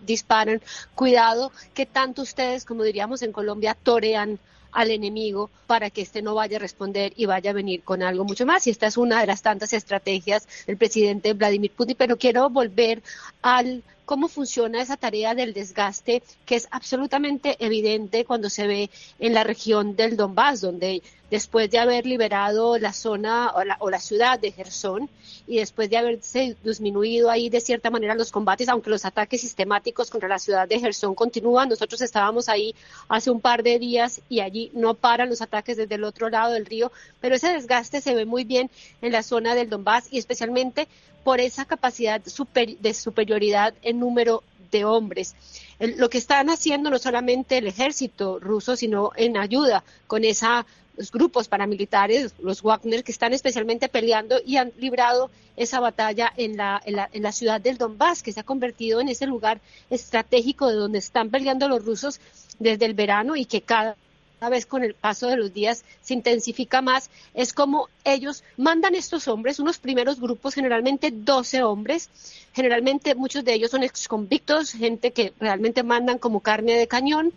[0.07, 0.61] disparan,
[0.95, 4.39] cuidado que tanto ustedes, como diríamos en Colombia, torean
[4.75, 8.25] al enemigo para que éste no vaya a responder y vaya a venir con algo
[8.25, 8.67] mucho más.
[8.67, 11.97] Y esta es una de las tantas estrategias del presidente Vladimir Putin.
[11.97, 13.03] Pero quiero volver
[13.41, 19.35] al cómo funciona esa tarea del desgaste que es absolutamente evidente cuando se ve en
[19.35, 24.53] la región del Donbass, donde después de haber liberado la zona o la, ciudad de
[24.53, 25.09] Gerson
[25.47, 30.11] y después de haberse disminuido ahí de cierta manera los combates, aunque los ataques sistemáticos
[30.11, 32.75] contra la ciudad de Gerson continúan, nosotros estábamos ahí
[33.09, 36.53] hace un par de días y allí no paran los ataques desde el otro lado
[36.53, 38.71] del río, pero ese desgaste se ve muy bien
[39.03, 40.87] en la zona del Donbass y especialmente
[41.25, 45.35] por esa capacidad de superioridad en número de hombres.
[45.79, 51.11] lo que están haciendo no solamente el ejército ruso, sino en ayuda con esa los
[51.11, 56.81] grupos paramilitares, los Wagner, que están especialmente peleando y han librado esa batalla en la,
[56.85, 59.61] en la, en la ciudad del Donbass, que se ha convertido en ese lugar
[59.91, 62.21] estratégico de donde están peleando los rusos
[62.59, 63.97] desde el verano y que cada
[64.45, 68.95] cada vez con el paso de los días se intensifica más, es como ellos mandan
[68.95, 72.11] estos hombres, unos primeros grupos, generalmente 12 hombres,
[72.53, 77.33] generalmente muchos de ellos son exconvictos, gente que realmente mandan como carne de cañón,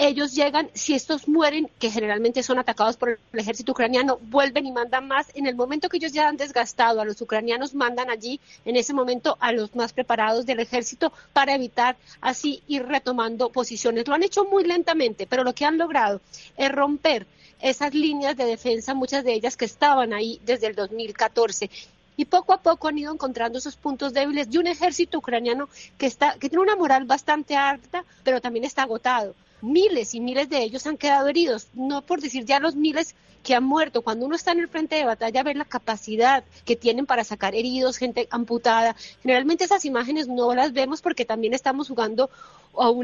[0.00, 4.72] ellos llegan, si estos mueren, que generalmente son atacados por el ejército ucraniano, vuelven y
[4.72, 5.26] mandan más.
[5.34, 8.94] En el momento que ellos ya han desgastado a los ucranianos, mandan allí, en ese
[8.94, 14.08] momento, a los más preparados del ejército para evitar así ir retomando posiciones.
[14.08, 16.22] Lo han hecho muy lentamente, pero lo que han logrado
[16.56, 17.26] es romper
[17.60, 21.68] esas líneas de defensa, muchas de ellas que estaban ahí desde el 2014
[22.16, 26.06] y poco a poco han ido encontrando esos puntos débiles de un ejército ucraniano que
[26.06, 30.62] está que tiene una moral bastante alta, pero también está agotado miles y miles de
[30.62, 34.02] ellos han quedado heridos, no por decir ya los miles que han muerto.
[34.02, 37.54] Cuando uno está en el frente de batalla, ver la capacidad que tienen para sacar
[37.54, 38.96] heridos, gente amputada.
[39.22, 42.30] Generalmente esas imágenes no las vemos porque también estamos jugando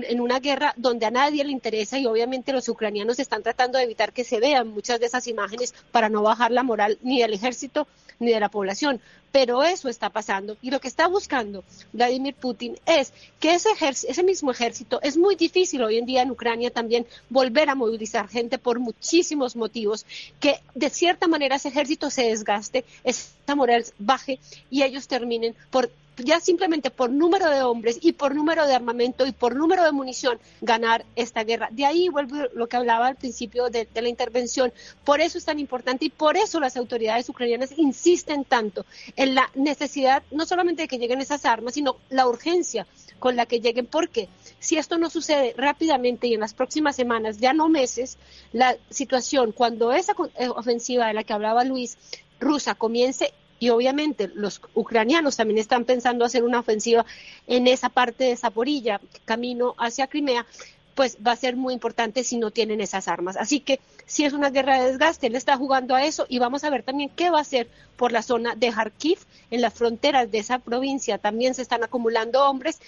[0.09, 3.85] en una guerra donde a nadie le interesa y obviamente los ucranianos están tratando de
[3.85, 7.33] evitar que se vean muchas de esas imágenes para no bajar la moral ni del
[7.33, 7.88] ejército
[8.19, 9.01] ni de la población.
[9.33, 14.23] Pero eso está pasando y lo que está buscando Vladimir Putin es que ese, ese
[14.23, 18.59] mismo ejército, es muy difícil hoy en día en Ucrania también volver a movilizar gente
[18.59, 20.07] por muchísimos motivos,
[20.41, 24.39] que de cierta manera ese ejército se desgaste, esa moral baje
[24.71, 29.27] y ellos terminen por ya simplemente por número de hombres y por número de armamento
[29.27, 31.69] y por número de munición ganar esta guerra.
[31.71, 34.73] De ahí vuelve lo que hablaba al principio de, la intervención.
[35.05, 39.51] Por eso es tan importante y por eso las autoridades ucranianas insisten tanto en la
[39.55, 42.87] necesidad no solamente de que lleguen esas armas, sino la urgencia
[43.19, 47.39] con la que lleguen, porque si esto no sucede rápidamente y en las próximas semanas,
[47.39, 48.19] ya no meses,
[48.53, 51.97] la situación, cuando esa eh, ofensiva de la que hablaba Luis,
[52.39, 57.07] rusa comience y obviamente los ucranianos también están pensando hacer una ofensiva
[57.47, 60.47] en esa parte de Zaporilla, camino hacia Crimea,
[60.95, 63.37] pues va a ser muy importante si no tienen esas armas.
[63.37, 66.64] Así que si es una guerra de desgaste, él está jugando a eso y vamos
[66.64, 69.19] a ver también qué va a hacer por la zona de Kharkiv,
[69.51, 72.81] en las fronteras de esa provincia también se están acumulando hombres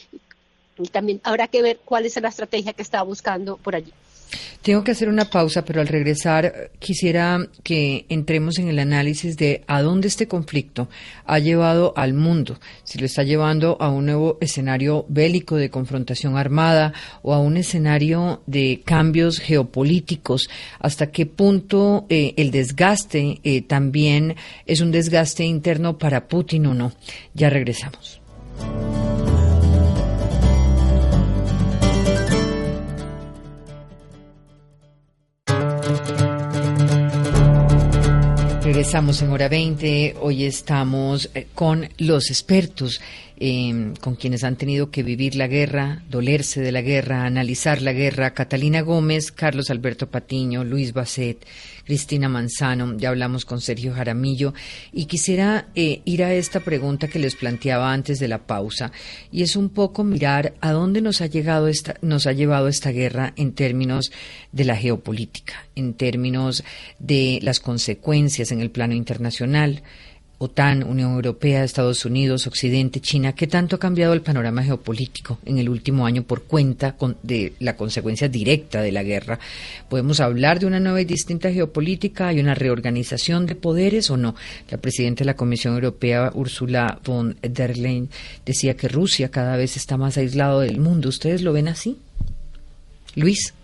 [0.79, 3.93] y también habrá que ver cuál es la estrategia que está buscando por allí.
[4.63, 9.63] Tengo que hacer una pausa, pero al regresar quisiera que entremos en el análisis de
[9.67, 10.89] a dónde este conflicto
[11.25, 16.37] ha llevado al mundo, si lo está llevando a un nuevo escenario bélico de confrontación
[16.37, 23.63] armada o a un escenario de cambios geopolíticos, hasta qué punto eh, el desgaste eh,
[23.63, 24.37] también
[24.67, 26.93] es un desgaste interno para Putin o no.
[27.35, 28.21] Ya regresamos.
[38.79, 40.19] Regresamos en hora 20.
[40.21, 43.01] Hoy estamos eh, con los expertos,
[43.41, 47.93] em, con quienes han tenido que vivir la guerra, dolerse de la guerra, analizar la
[47.93, 48.35] guerra.
[48.35, 51.45] Catalina Gómez, Carlos Alberto Patiño, Luis Basset,
[51.89, 54.53] Cristina Manzano, ya hablamos con Sergio Jaramillo
[54.93, 58.93] y quisiera eh, ir a esta pregunta que les planteaba antes de la pausa
[59.33, 62.91] y es un poco mirar a dónde nos ha llegado esta, nos ha llevado esta
[62.91, 64.13] guerra en términos
[64.53, 66.63] de la geopolítica, en términos
[66.99, 69.83] de las consecuencias en el plano internacional,
[70.41, 75.59] OTAN, Unión Europea, Estados Unidos, Occidente, China, ¿qué tanto ha cambiado el panorama geopolítico en
[75.59, 79.41] el último año por cuenta de la consecuencia directa de la guerra?
[79.89, 82.29] ¿Podemos hablar de una nueva y distinta geopolítica?
[82.29, 84.37] ¿Hay una reorganización de poderes o no?
[84.71, 88.09] La presidenta de la Comisión Europea, Ursula von der Leyen,
[88.47, 91.09] decía que Rusia cada vez está más aislado del mundo.
[91.09, 91.97] ¿Ustedes lo ven así?
[93.17, 93.55] Luis,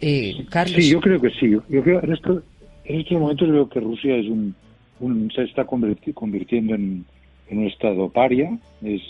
[0.00, 0.82] eh, Carlos.
[0.82, 1.54] Sí, yo creo que sí.
[1.68, 2.42] En, esto,
[2.86, 4.54] en estos momentos creo que Rusia es un
[5.34, 7.04] se está convirtiendo en,
[7.50, 9.02] un Estado paria, es,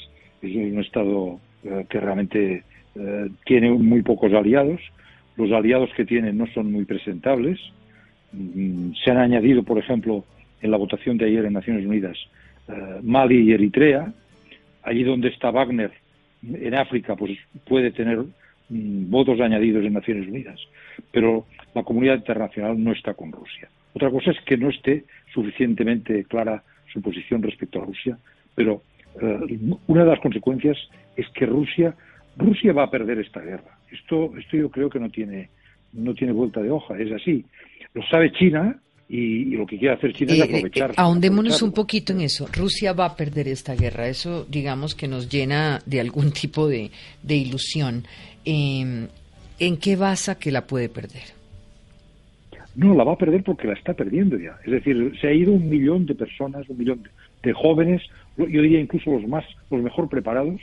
[0.42, 2.62] un Estado eh, que realmente
[2.94, 4.80] eh, tiene muy pocos aliados,
[5.36, 7.58] los aliados que tiene no son muy presentables,
[8.32, 10.24] mm, se han añadido, por ejemplo,
[10.60, 12.16] en la votación de ayer en Naciones Unidas,
[12.68, 14.12] eh, Mali y Eritrea,
[14.82, 15.92] allí donde está Wagner,
[16.42, 18.18] en África, pues puede tener
[18.68, 20.60] mm, votos añadidos en Naciones Unidas,
[21.12, 23.68] pero la comunidad internacional no está con Rusia.
[23.98, 28.16] Otra cosa es que no esté suficientemente clara su posición respecto a Rusia,
[28.54, 28.84] pero
[29.20, 29.58] eh,
[29.88, 30.76] una de las consecuencias
[31.16, 31.96] es que Rusia
[32.36, 33.76] Rusia va a perder esta guerra.
[33.90, 35.50] Esto esto yo creo que no tiene
[35.94, 37.44] no tiene vuelta de hoja, es así.
[37.92, 40.92] Lo sabe China y, lo que quiere hacer China es eh, eh, aprovechar.
[40.96, 42.46] ahondémonos un poquito en eso.
[42.52, 44.06] Rusia va a perder esta guerra.
[44.06, 46.92] Eso, digamos, que nos llena de algún tipo de,
[47.24, 48.04] de ilusión.
[48.44, 49.08] ¿En
[49.80, 51.37] qué basa que la puede perder?
[52.78, 54.56] No, la va a perder porque la está perdiendo ya.
[54.64, 57.02] Es decir, se ha ido un millón de personas, un millón
[57.42, 58.00] de jóvenes,
[58.36, 60.60] yo diría incluso los más, los mejor preparados.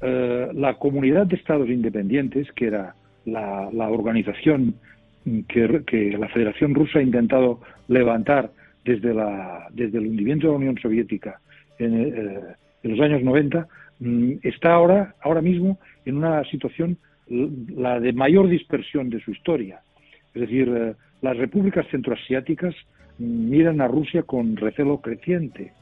[0.00, 2.94] Eh, la comunidad de estados independientes, que era
[3.26, 4.76] la, organización
[5.46, 8.50] que, la Federación Rusa ha intentado levantar
[8.86, 11.38] desde, la, desde el hundimiento de la Unión Soviética
[11.78, 12.40] en, eh,
[12.82, 13.68] los años 90,
[14.00, 16.96] mm, está ahora, ahora mismo en una situación
[17.28, 19.80] la de mayor dispersión de su historia.
[20.32, 22.74] Es decir, eh, las repúblicas centroasiáticas
[23.18, 25.72] miran a Rusia con recelo creciente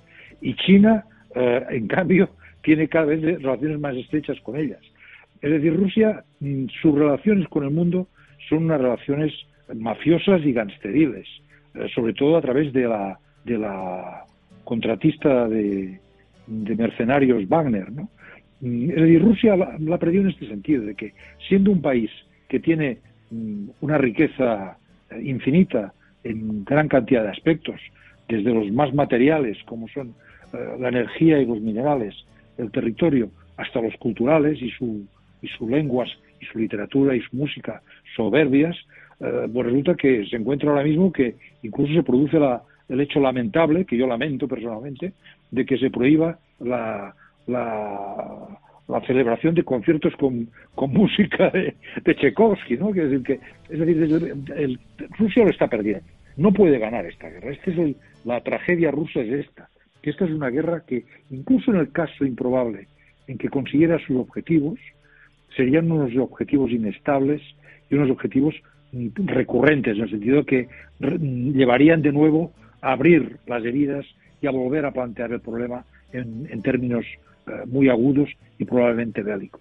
[0.41, 1.05] y China,
[1.35, 2.31] eh, en cambio,
[2.63, 4.81] tiene cada vez relaciones más estrechas con ellas.
[5.41, 8.09] Es decir, Rusia, mm, sus relaciones con el mundo
[8.49, 9.33] son unas relaciones
[9.75, 11.27] mafiosas y gangsteriles,
[11.75, 14.25] eh, sobre todo a través de la, de la
[14.65, 16.01] contratista de,
[16.47, 17.91] mercenarios Wagner.
[17.91, 18.09] ¿no?
[18.61, 21.13] Mm, es decir, Rusia la, la perdió en este sentido, de que
[21.49, 22.11] siendo un país
[22.49, 22.99] que tiene
[23.31, 24.79] mm, una riqueza
[25.23, 25.93] infinita
[26.23, 27.81] en gran cantidad de aspectos,
[28.29, 30.15] desde los más materiales, como son
[30.53, 32.15] eh, la energía y los minerales,
[32.57, 35.07] el territorio, hasta los culturales y su
[35.59, 36.09] sus lenguas
[36.41, 37.83] y su literatura y su música
[38.17, 38.77] soberbias,
[39.21, 43.21] eh, pues resulta que se encuentra ahora mismo que incluso se produce la, el hecho
[43.21, 45.13] lamentable, que yo lamento personalmente,
[45.51, 47.15] de que se prohíba la,
[49.07, 51.75] celebración de conciertos con, con música de,
[52.05, 52.93] de, Tchaikovsky, ¿no?
[52.93, 54.79] decir, que, es decir, el,
[55.19, 56.05] Rusia lo está perdiendo.
[56.37, 57.53] No puede ganar esta guerra.
[57.53, 59.69] Esta es la tragedia rusa es esta.
[60.03, 62.89] Que esta es una guerra que, incluso en el caso improbable
[63.27, 64.79] en que consiguiera sus objetivos,
[65.57, 67.41] serían unos objetivos inestables
[67.91, 68.55] y unos objetivos
[68.93, 70.69] recurrentes, en el sentido que
[71.01, 74.05] llevarían de nuevo a abrir las heridas
[74.41, 77.17] y a volver a plantear el problema en, términos eh,
[77.67, 78.29] muy agudos
[78.59, 79.61] y probablemente bélicos.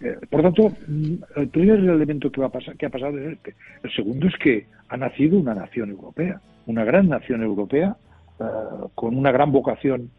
[0.00, 3.32] Eh, por tanto, mm, el primer elemento que, va a pasar, que ha pasado es
[3.32, 3.54] este.
[3.82, 7.96] El segundo es que ha nacido una nación europea, una gran nación europea,
[8.38, 8.44] eh,
[8.94, 10.10] con una gran vocación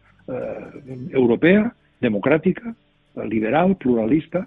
[1.10, 2.74] europea, democrática,
[3.24, 4.46] liberal, pluralista,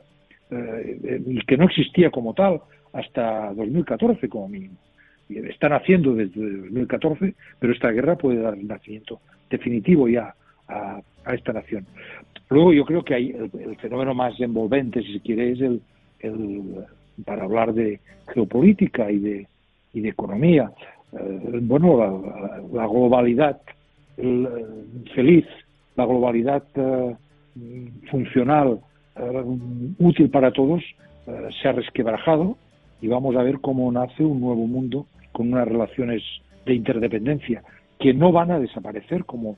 [0.51, 2.61] eh, y que no existía como tal
[2.93, 4.75] hasta 2014 como mínimo.
[5.27, 10.35] Y están haciendo desde 2014, pero esta guerra puede dar nacimiento definitivo ya
[10.67, 11.85] a, esta nación.
[12.49, 15.81] Luego yo creo que hay el, fenómeno más envolvente, si se quiere, es el,
[17.25, 17.99] para hablar de
[18.33, 19.47] geopolítica y de,
[19.93, 20.71] y de economía.
[21.13, 22.23] Eh, bueno,
[22.73, 23.61] la, globalidad
[25.15, 25.45] feliz,
[25.95, 27.15] la globalidad eh,
[28.09, 28.79] funcional
[29.15, 29.43] eh,
[29.99, 30.81] útil para todos
[31.27, 32.57] eh, se ha resquebrajado
[33.01, 36.23] y vamos a ver cómo nace un nuevo mundo con unas relaciones
[36.65, 37.63] de interdependencia
[37.99, 39.57] que no van a desaparecer como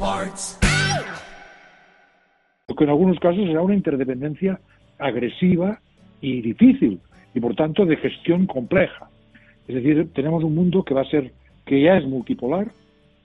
[0.00, 0.58] Auto Parts.
[2.80, 4.58] en algunos casos será una interdependencia
[4.98, 5.80] agresiva
[6.20, 7.00] y difícil
[7.34, 9.08] y por tanto de gestión compleja.
[9.68, 11.32] Es decir, tenemos un mundo que va a ser,
[11.66, 12.68] que ya es multipolar,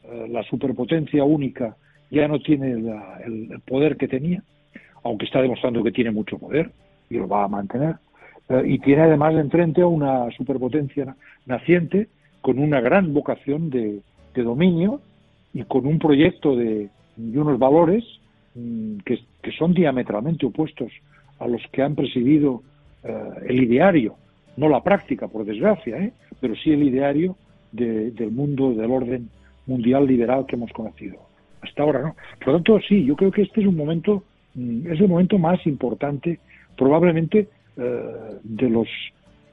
[0.03, 1.75] eh, la superpotencia única
[2.11, 4.43] ya no tiene el, poder que tenía,
[5.03, 6.71] aunque está demostrando que tiene mucho poder
[7.09, 7.95] y lo va a mantener,
[8.49, 11.15] eh, y tiene además enfrente a una superpotencia
[11.45, 12.09] naciente
[12.41, 14.01] con una gran vocación de,
[14.35, 14.99] dominio
[15.55, 18.03] y con un proyecto de, y unos valores
[18.53, 19.17] mm, que,
[19.57, 20.91] son diametralmente opuestos
[21.39, 22.61] a los que han presidido
[23.03, 23.13] eh,
[23.47, 24.15] el ideario,
[24.57, 26.11] no la práctica, por desgracia, ¿eh?
[26.41, 27.37] pero sí el ideario
[27.71, 29.29] del mundo del orden
[29.65, 31.17] mundial liberal que hemos conocido
[31.61, 32.15] hasta ahora, ¿no?
[32.39, 34.23] Por lo tanto, sí, yo creo que este es un momento,
[34.55, 36.39] mm, es el momento más importante,
[36.77, 37.47] probablemente
[37.77, 38.87] eh, de los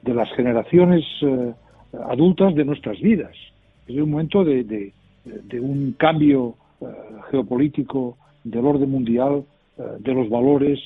[0.01, 1.05] de las generaciones
[2.09, 3.31] adultas de nuestras vidas.
[3.87, 4.91] Es un momento de, de
[5.59, 6.55] un cambio
[7.31, 9.43] geopolítico del orden mundial,
[9.99, 10.79] de los valores,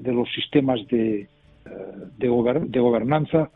[0.00, 1.26] de los sistemas de,
[1.66, 3.50] eh, de, gobernanza,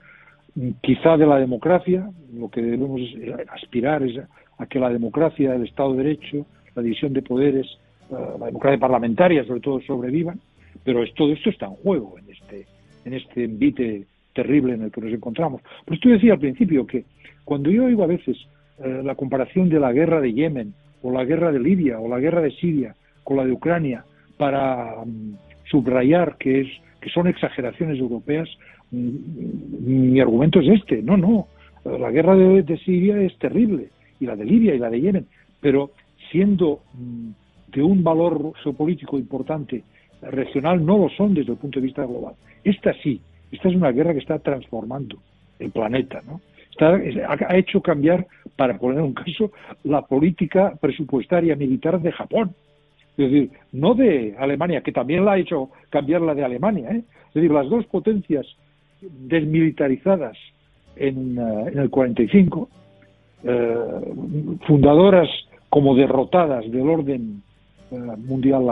[0.82, 3.00] quizá de la democracia, lo que debemos
[3.48, 4.20] aspirar es
[4.58, 7.66] a que la democracia, el Estado de Derecho, la división de poderes,
[8.10, 10.40] eh, la democracia parlamentaria sobre todo sobrevivan,
[10.84, 12.66] pero todo esto está en juego en este,
[13.04, 15.62] en este envite terrible en el que nos encontramos.
[15.84, 17.04] Por esto decía al principio que
[17.44, 18.36] cuando yo oigo a veces
[18.82, 22.18] eh, la comparación de la guerra de Yemen o la guerra de Libia o la
[22.18, 24.04] guerra de Siria con la de Ucrania
[24.36, 25.36] para mm,
[25.70, 26.68] subrayar que, es,
[27.00, 28.48] que son exageraciones europeas,
[28.90, 31.02] mm, mi argumento es este.
[31.02, 31.46] No, no.
[31.84, 35.26] La guerra de, Siria es terrible, y la de Libia y la de Yemen,
[35.60, 35.90] pero
[36.30, 37.30] siendo mm,
[37.72, 39.82] de un valor geopolítico importante
[40.22, 42.34] regional, no lo son desde el punto de vista global.
[42.64, 43.20] Esta sí,
[43.52, 45.18] esta es una guerra que está transformando
[45.58, 46.40] el planeta, ¿no?
[46.80, 49.52] Ha hecho cambiar, para poner un caso,
[49.84, 52.54] la política presupuestaria militar de Japón.
[53.16, 56.90] Es decir, no de Alemania, que también la ha hecho cambiar la de Alemania.
[56.90, 57.04] ¿eh?
[57.28, 58.46] Es decir, las dos potencias
[59.00, 60.36] desmilitarizadas
[60.96, 62.68] en, uh, en el 45,
[63.44, 63.76] eh,
[64.66, 65.28] fundadoras
[65.68, 67.42] como derrotadas del orden
[67.90, 68.64] eh, mundial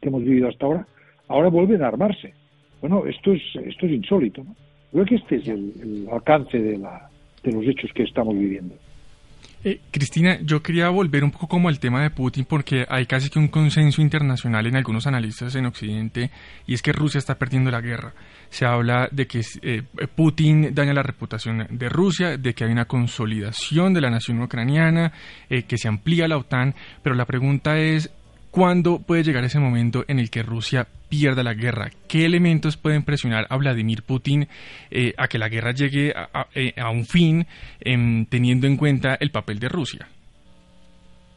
[0.00, 0.86] que hemos vivido hasta ahora,
[1.28, 2.32] ahora vuelven a armarse.
[2.80, 4.42] Bueno, esto es, esto es insólito.
[4.42, 4.54] ¿no?
[4.92, 7.10] Creo que este es el alcance de, la,
[7.52, 8.74] los hechos que estamos viviendo.
[9.66, 13.30] Eh, Cristina, yo quería volver un poco como al tema de Putin porque hay casi
[13.30, 16.30] que un consenso internacional en algunos analistas en Occidente
[16.66, 18.12] y es que Rusia está perdiendo la guerra.
[18.50, 19.82] Se habla de que eh,
[20.14, 25.12] Putin daña la reputación de Rusia, de que hay una consolidación de la nación ucraniana,
[25.48, 28.12] eh, que se amplía la OTAN, pero la pregunta es
[28.54, 31.90] ¿Cuándo puede llegar ese momento en el que Rusia pierda la guerra?
[32.08, 34.46] ¿Qué elementos pueden presionar a Vladimir Putin
[34.92, 37.48] eh, a que la guerra llegue a, eh, un fin
[37.80, 40.06] em, teniendo en cuenta el papel de Rusia?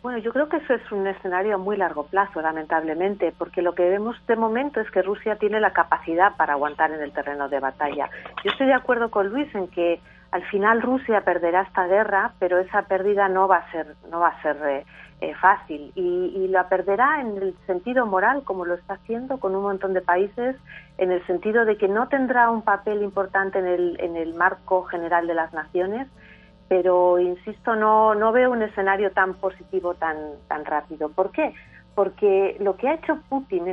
[0.04, 3.74] Bueno, yo creo que eso es un escenario a muy largo plazo, lamentablemente, porque lo
[3.74, 7.50] que vemos de momento es que Rusia tiene la capacidad para aguantar en el terreno
[7.50, 8.12] de batalla.
[8.46, 10.00] Yo estoy de acuerdo con Luis en que
[10.30, 14.28] al final Rusia perderá esta guerra, pero esa pérdida no va a ser, no va
[14.28, 14.86] a ser eh,
[15.20, 19.64] eh, fácil y, la perderá en el sentido moral, como lo está haciendo con un
[19.64, 20.56] montón de países,
[20.98, 24.84] en el sentido de que no tendrá un papel importante en el, en el marco
[24.84, 26.08] general de las naciones,
[26.68, 31.10] pero insisto, no, no veo un escenario tan positivo tan, tan rápido.
[31.10, 31.54] ¿Por qué?
[31.96, 33.66] Porque lo que ha hecho Putin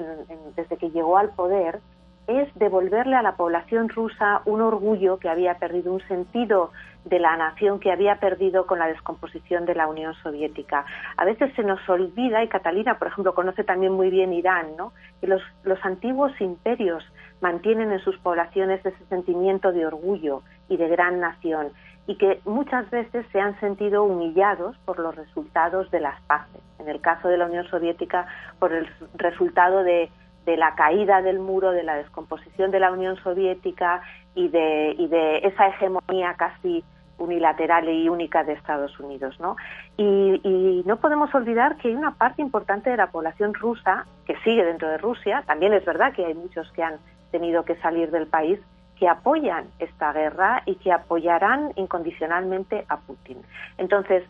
[0.57, 1.81] desde que llegó al poder
[2.27, 6.71] es devolverle a la población rusa un orgullo que había perdido, un sentido
[7.05, 10.87] de la nación que había perdido con la descomposición de la Unión Soviética.
[11.17, 14.93] A veces se nos olvida, y Catalina, por ejemplo, conoce también muy bien Irán, ¿no?
[15.21, 17.05] que los, los antiguos imperios
[17.41, 21.73] mantienen en sus poblaciones ese sentimiento de orgullo y de gran nación
[22.07, 26.61] y que muchas veces se han sentido humillados por los resultados de las paces.
[26.79, 28.27] En el caso de la Unión Soviética,
[28.59, 30.11] por el resultado de,
[30.45, 34.03] de la caída del muro, de la descomposición de la Unión Soviética
[34.35, 35.09] y de, y
[35.47, 36.85] esa hegemonía casi
[37.19, 39.57] unilateral y única de Estados Unidos, ¿no?
[39.97, 44.65] Y, no podemos olvidar que hay una parte importante de la población rusa que sigue
[44.65, 45.43] dentro de Rusia.
[45.47, 46.99] También es verdad que hay muchos que han
[47.31, 48.61] tenido que salir del país
[48.99, 53.39] que apoyan esta guerra y que apoyarán incondicionalmente a Putin.
[53.79, 54.25] Entonces,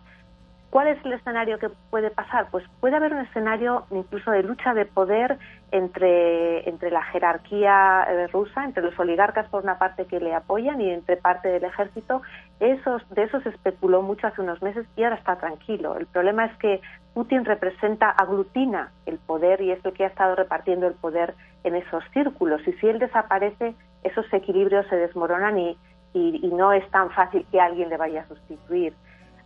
[0.75, 2.49] ¿Cuál es el escenario que puede pasar?
[2.51, 5.39] Pues puede haber un escenario incluso de lucha de poder
[5.71, 10.81] entre, entre la jerarquía eh, rusa, entre los oligarcas por una parte que le apoyan
[10.81, 12.23] y entre parte del ejército.
[12.59, 15.97] Esos, de eso se especuló mucho hace unos meses y ahora está tranquilo.
[15.97, 16.81] El problema es que
[17.15, 21.77] Putin representa, aglutina el poder y es el que ha estado repartiendo el poder en
[21.77, 22.67] esos círculos.
[22.67, 25.79] Y si él desaparece, esos equilibrios se desmoronan y,
[26.15, 28.93] y, no es tan fácil que alguien le vaya a sustituir.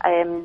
[0.04, 0.42] Em,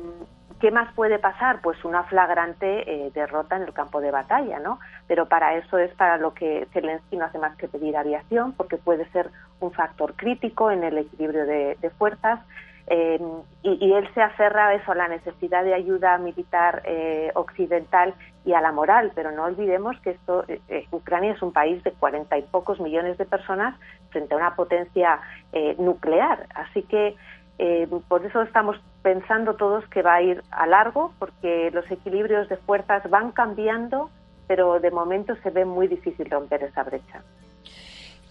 [0.60, 1.60] ¿Qué más puede pasar?
[1.60, 4.78] Pues una flagrante eh, derrota en el campo de batalla, ¿no?
[5.06, 8.76] Pero para eso es para lo que Zelensky no hace más que pedir aviación, porque
[8.76, 9.30] puede ser
[9.60, 12.40] un factor crítico en el equilibrio de, fuerzas.
[12.86, 13.18] Eh,
[13.62, 18.52] y, él se aferra a eso, a la necesidad de ayuda militar eh, occidental y
[18.52, 20.44] a la moral, pero no olvidemos que esto,
[20.90, 23.74] Ucrania es un país de cuarenta y pocos millones de personas
[24.10, 25.18] frente a una potencia
[25.78, 27.16] nuclear, así que
[27.58, 32.48] eh, por eso estamos pensando todos que va a ir a largo, porque los equilibrios
[32.48, 34.10] de fuerzas van cambiando,
[34.48, 37.22] pero de momento se ve muy difícil romper esa brecha.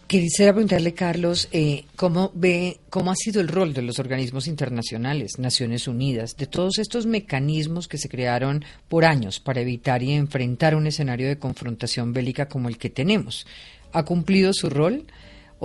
[0.07, 5.38] Quisiera preguntarle, Carlos, eh, ¿cómo ve, cómo ha sido el rol de los organismos internacionales,
[5.38, 10.76] Naciones Unidas, de todos estos mecanismos que se crearon por años para evitar y enfrentar
[10.76, 13.45] un escenario de confrontación bélica como el que tenemos?
[13.91, 15.05] ¿Ha cumplido su rol?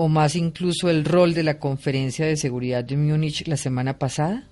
[0.00, 4.44] o más incluso el rol de la conferencia de seguridad de Múnich la semana pasada?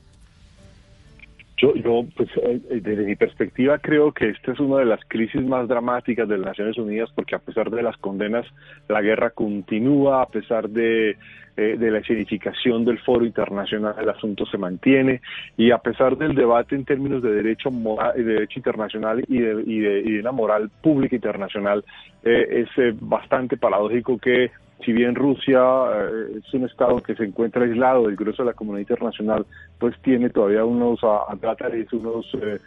[1.59, 5.01] Yo, yo pues, eh, eh, desde mi perspectiva, creo que esta es una de las
[5.09, 8.47] crisis más dramáticas de las Naciones Unidas, porque a pesar de las condenas,
[8.89, 11.17] la guerra continúa, a pesar de,
[11.57, 15.23] eh, de la escenificación del foro internacional, el asunto se mantiene,
[15.57, 19.79] y a pesar del debate en términos de derecho, de derecho internacional y de, y
[19.81, 21.83] de, y de una moral pública internacional,
[22.23, 22.69] es
[23.01, 24.51] bastante paradójico que
[24.85, 25.61] si bien Rusia
[25.95, 29.47] eh, es un Estado que se encuentra aislado del grueso de la comunidad internacional,
[29.79, 32.61] pues tiene todavía unos atlátares, unos eh,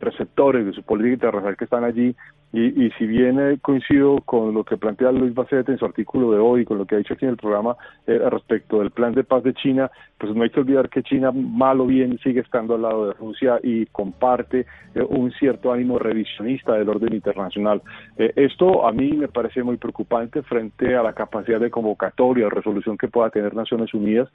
[0.00, 2.14] receptores de su política internacional que están allí
[2.58, 6.38] y, si bien eh, coincido con lo que plantea Luis Bacet en su artículo de
[6.38, 7.76] hoy, con lo que ha dicho aquí en el programa
[8.06, 11.32] eh, respecto del plan de paz de China, pues no hay que olvidar que China,
[11.32, 15.98] mal o bien, sigue estando al lado de Rusia y comparte eh, un cierto ánimo
[15.98, 17.82] revisionista del orden internacional.
[18.16, 22.96] esto a mí me parece muy preocupante frente a la capacidad de convocatoria o resolución
[22.96, 24.30] que pueda tener Naciones Unidas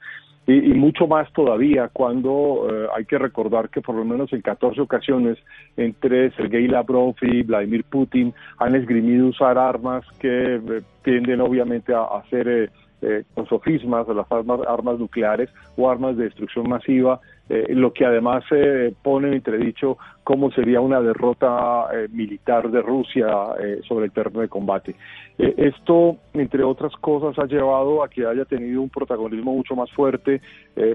[0.46, 4.80] y, mucho más todavía cuando eh, hay que recordar que por lo menos en 14
[4.80, 5.38] ocasiones
[5.76, 8.11] entre Sergei Lavrov y Vladimir Putin
[8.58, 12.70] han esgrimido usar armas que eh, tienden obviamente a, a ser
[13.02, 18.06] eh, con sofismas las armas, armas nucleares o armas de destrucción masiva, eh, lo que
[18.06, 23.26] además eh, pone en entredicho cómo sería una derrota eh, militar de Rusia
[23.86, 24.94] sobre el terreno de combate.
[25.36, 30.40] esto, entre otras cosas, ha llevado a que haya tenido un protagonismo mucho más fuerte,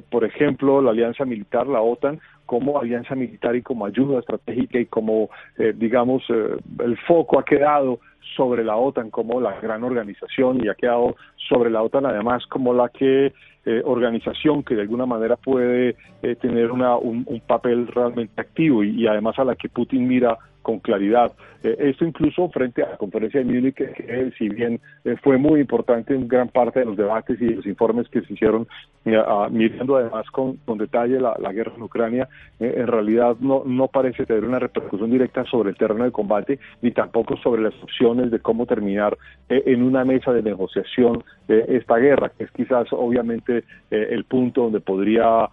[0.10, 4.86] por ejemplo, la alianza militar, la OTAN, como alianza militar y como ayuda estratégica y
[4.86, 5.30] como,
[5.76, 8.00] digamos, el foco ha quedado
[8.36, 11.16] sobre la OTAN como la gran organización y ha quedado
[11.50, 13.34] sobre la OTAN además como la que
[13.70, 19.06] eh, organización que de alguna manera puede eh, tener una, un, papel realmente activo y,
[19.08, 20.38] además a la que Putin mira
[20.68, 21.32] con claridad.
[21.64, 24.82] Eh, esto incluso frente a la conferencia de Múnich, que, si bien
[25.24, 28.68] fue muy importante en gran parte de los debates y los informes que se hicieron,
[29.06, 32.28] mirando además con, con detalle la, guerra en Ucrania,
[32.60, 36.92] en realidad no, no parece tener una repercusión directa sobre el terreno de combate, ni
[36.92, 42.44] tampoco sobre las opciones de cómo terminar en una mesa de negociación esta guerra, que
[42.44, 45.48] es quizás obviamente eh, el punto donde podría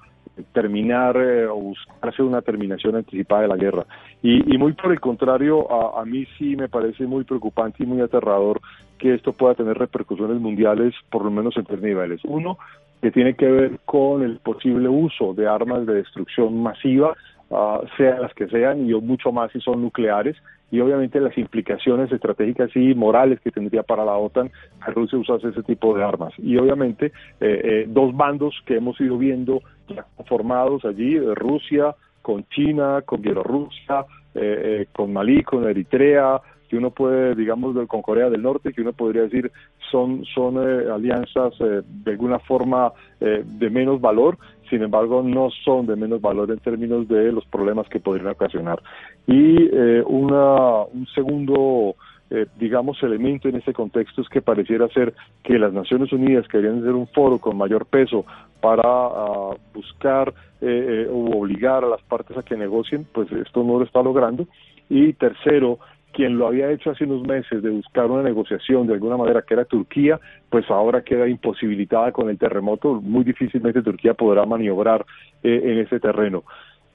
[0.52, 3.86] terminar eh, o buscarse una terminación anticipada de la guerra.
[4.22, 8.60] Y, muy por el contrario, a, mí sí me parece muy preocupante y muy aterrador
[8.98, 12.20] que esto pueda tener repercusiones mundiales, por lo menos en tres niveles.
[12.24, 12.58] Uno,
[13.02, 17.14] que tiene que ver con el posible uso de armas de destrucción masiva,
[17.50, 20.36] uh, sean las que sean, y mucho más si son nucleares,
[20.74, 24.50] y obviamente las implicaciones estratégicas y morales que tendría para la OTAN
[24.84, 26.32] que Rusia usase ese tipo de armas.
[26.36, 32.44] Y obviamente eh, eh, dos bandos que hemos ido viendo ya formados allí, Rusia con
[32.48, 34.04] China, con Bielorrusia,
[34.34, 36.40] eh, con Malí, con Eritrea,
[36.74, 39.52] que uno puede, digamos, con Corea del Norte, que uno podría decir
[39.90, 44.36] son, son alianzas de alguna forma de menos valor,
[44.68, 48.82] sin embargo no son de menos valor en términos de los problemas que podrían ocasionar.
[49.26, 51.94] Y eh, una, un segundo,
[52.30, 56.82] eh, digamos, elemento en este contexto es que pareciera ser que las Naciones Unidas querían
[56.82, 58.24] ser un foro con mayor peso
[58.60, 63.78] para uh, buscar eh, o obligar a las partes a que negocien, pues esto no
[63.78, 64.46] lo está logrando.
[64.88, 65.78] Y tercero,
[66.14, 69.54] quien lo había hecho hace unos meses de buscar una negociación de alguna manera, que
[69.54, 73.00] era Turquía, pues ahora queda imposibilitada con el terremoto.
[73.00, 75.04] Muy difícilmente Turquía podrá maniobrar
[75.42, 76.44] eh, en ese terreno.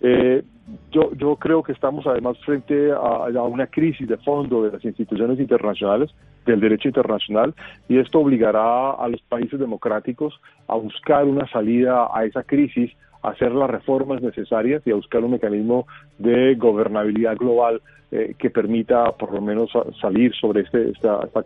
[0.01, 0.43] Eh,
[0.91, 5.39] yo, yo creo que estamos además frente a, una crisis de fondo de las instituciones
[5.39, 6.09] internacionales,
[6.45, 7.53] del derecho internacional,
[7.89, 12.91] y esto obligará a los países democráticos a buscar una salida a esa crisis,
[13.21, 19.11] hacer las reformas necesarias y a buscar un mecanismo de gobernabilidad global eh, que permita
[19.11, 19.69] por lo menos
[20.01, 21.43] salir sobre este, esta, esta,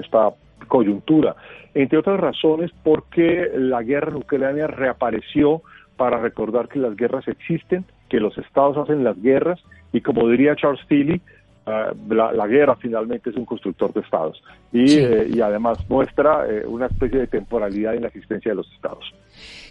[0.00, 0.30] esta
[0.68, 1.36] coyuntura.
[1.74, 5.62] Entre otras razones porque la guerra en Ucrania reapareció
[5.96, 9.60] para recordar que las guerras existen, que los estados hacen las guerras
[9.92, 11.20] y como diría Charles Tilly,
[11.66, 14.42] ah, la, guerra finalmente es un constructor de estados
[14.72, 18.72] y, eh, y además muestra eh, una especie de temporalidad en la existencia de los
[18.72, 19.04] estados.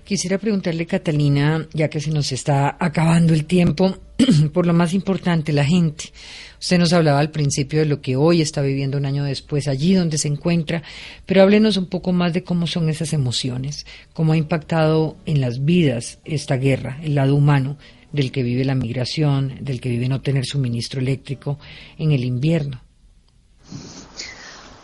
[0.05, 3.97] Quisiera preguntarle, Catalina, ya que se nos está acabando el tiempo,
[4.53, 6.11] por lo más importante, la gente.
[6.59, 9.95] Usted nos hablaba al principio de lo que hoy está viviendo un año después, allí
[9.95, 10.83] donde se encuentra,
[11.25, 15.65] pero háblenos un poco más de cómo son esas emociones, cómo ha impactado en las
[15.65, 17.77] vidas esta guerra, el lado humano
[18.15, 21.59] del que vive la migración, del que vive no tener suministro eléctrico
[21.97, 22.81] en el invierno.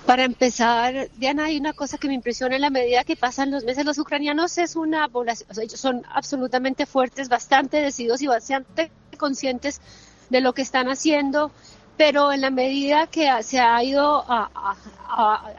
[0.06, 3.64] Para empezar, Diana, hay una cosa que me impresiona en la medida que pasan los
[3.64, 3.86] meses.
[3.86, 9.80] Los ucranianos es una población, son absolutamente fuertes, bastante decididos y bastante conscientes
[10.30, 11.52] de lo que están haciendo,
[11.98, 14.26] pero en la medida que se ha ido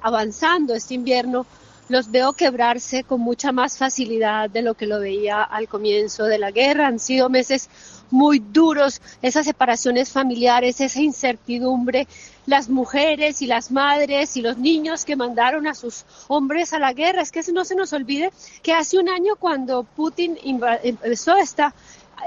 [0.03, 1.47] avanzando este invierno,
[1.89, 6.39] los veo quebrarse con mucha más facilidad de lo que lo veía al comienzo de
[6.39, 6.87] la guerra.
[6.87, 7.69] Han sido meses
[8.11, 12.07] muy duros, esas separaciones familiares, esa incertidumbre,
[12.47, 16.93] las mujeres y las madres y los niños que mandaron a sus hombres a la
[16.93, 17.23] guerra.
[17.23, 21.75] Es que no se nos olvide que hace un año cuando Putin empezó esta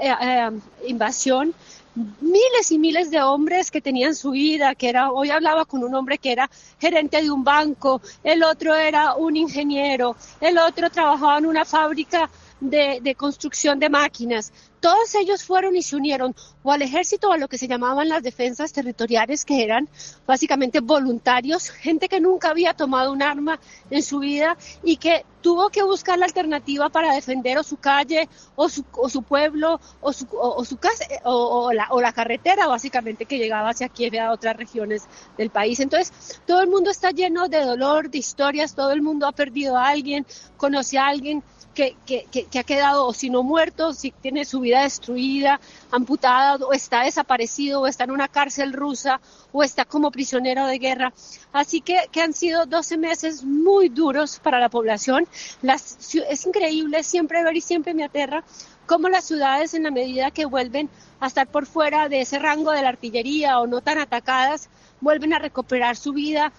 [0.02, 0.50] eh, eh,
[0.88, 1.54] invasión,
[1.96, 5.96] miles y miles de hombres que tenían su vida, que era, hoy hablaba con un
[5.96, 11.38] hombre que era gerente de un banco, el otro era un ingeniero, el otro trabajaba
[11.38, 12.30] en una fábrica
[12.60, 14.52] de, construcción de máquinas.
[14.80, 18.08] Todos ellos fueron y se unieron o al ejército o a lo que se llamaban
[18.08, 19.90] las defensas territoriales, que eran
[20.28, 25.70] básicamente voluntarios, gente que nunca había tomado un arma en su vida y que tuvo
[25.70, 30.14] que buscar la alternativa para defender o su calle o su, o su pueblo o
[30.14, 34.18] su, o, su casa o, la, o la carretera básicamente que llegaba hacia Kiev y
[34.18, 35.04] a otras regiones
[35.38, 35.80] del país.
[35.80, 39.78] Entonces, todo el mundo está lleno de dolor, de historias, todo el mundo ha perdido
[39.78, 40.26] a alguien,
[40.58, 41.44] conoce a alguien
[41.76, 45.60] que, que, que, ha quedado, o si no muerto, si tiene su vida destruida,
[45.92, 49.20] amputada, o está desaparecido, o está en una cárcel rusa,
[49.52, 51.14] o está como prisionero de guerra.
[51.54, 55.28] Así que, que han sido 12 meses muy duros para la población.
[55.62, 58.44] Las, es increíble siempre ver y siempre me aterra
[58.88, 62.72] cómo las ciudades, en la medida que vuelven a estar por fuera de ese rango
[62.72, 64.70] de la artillería o no tan atacadas,
[65.02, 66.54] vuelven a recuperar su vida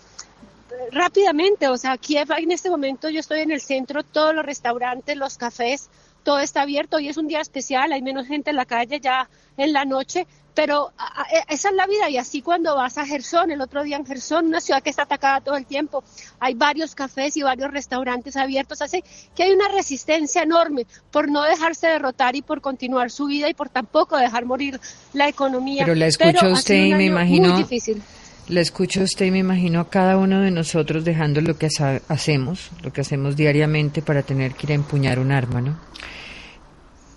[0.92, 5.16] rápidamente, o sea, Kiev en este momento yo estoy en el centro, todos los restaurantes,
[5.16, 5.88] los cafés,
[6.22, 6.96] todo está abierto.
[6.96, 10.26] Hoy es un día especial, hay menos gente en la calle ya en la noche,
[10.54, 10.92] pero
[11.32, 14.04] e, esa es la vida y así cuando vas a Gerson, el otro día en
[14.04, 16.02] Gerson, una ciudad que está atacada todo el tiempo,
[16.40, 19.04] hay varios cafés y varios restaurantes abiertos, así
[19.36, 23.54] que hay una resistencia enorme por no dejarse derrotar y por continuar su vida y
[23.54, 24.80] por tampoco dejar morir
[25.12, 25.84] la economía.
[25.84, 28.02] Pero la escucho usted y me imagino muy difícil
[28.48, 31.68] la escucho usted y me imagino a cada uno de nosotros dejando lo que
[32.08, 35.78] hacemos, lo que hacemos diariamente para tener que ir a empuñar un arma, ¿no?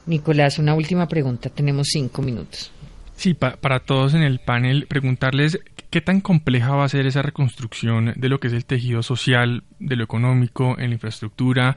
[0.07, 1.49] Nicolás, una última pregunta.
[1.49, 2.71] Tenemos cinco minutos.
[3.20, 5.59] Sí, para todos en el panel, preguntarles
[5.89, 9.63] qué tan compleja va a ser esa reconstrucción de lo que es el tejido social,
[9.78, 11.76] de lo económico, en la infraestructura,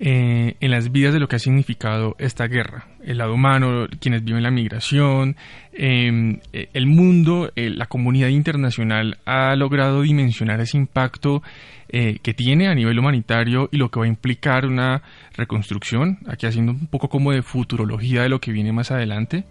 [0.00, 2.88] eh, en las vidas de lo que ha significado esta guerra.
[3.04, 5.36] El lado humano, quienes viven la migración,
[5.74, 11.40] em, eh, el mundo, eh, la comunidad internacional ha logrado dimensionar ese impacto
[11.88, 15.02] que tiene a nivel humanitario y lo que va a implicar una
[15.34, 19.44] reconstrucción, aquí haciendo un poco como de futurología de lo que viene más adelante.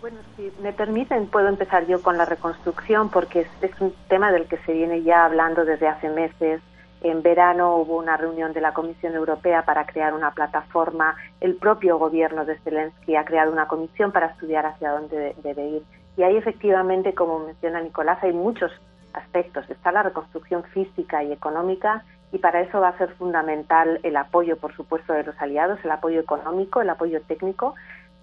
[0.00, 4.46] Bueno, si me permiten, puedo empezar yo con la reconstrucción porque es, un tema del
[4.46, 6.62] que se viene ya hablando desde hace meses.
[7.02, 11.16] En verano hubo una reunión de la Comisión Europea para crear una plataforma.
[11.40, 15.82] El propio gobierno de Zelensky ha creado una comisión para estudiar hacia dónde debe ir.
[16.16, 18.72] Y ahí efectivamente, como menciona Nicolás, hay muchos
[19.12, 19.68] aspectos.
[19.68, 24.56] Está la reconstrucción física y económica y para eso va a ser fundamental el apoyo,
[24.56, 27.74] por supuesto, de los aliados, el apoyo económico, el apoyo técnico,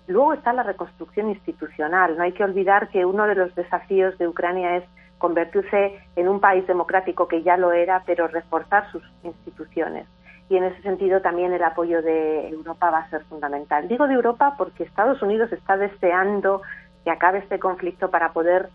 [0.07, 2.17] Luego está la reconstrucción institucional.
[2.17, 4.83] No hay que olvidar que uno de los desafíos de Ucrania es
[5.17, 10.07] convertirse en un país democrático que ya lo era, pero reforzar sus instituciones.
[10.49, 13.87] Y en ese sentido también el apoyo de Europa va a ser fundamental.
[13.87, 16.61] Digo de Europa porque Estados Unidos está deseando
[17.03, 18.69] que acabe este conflicto para poder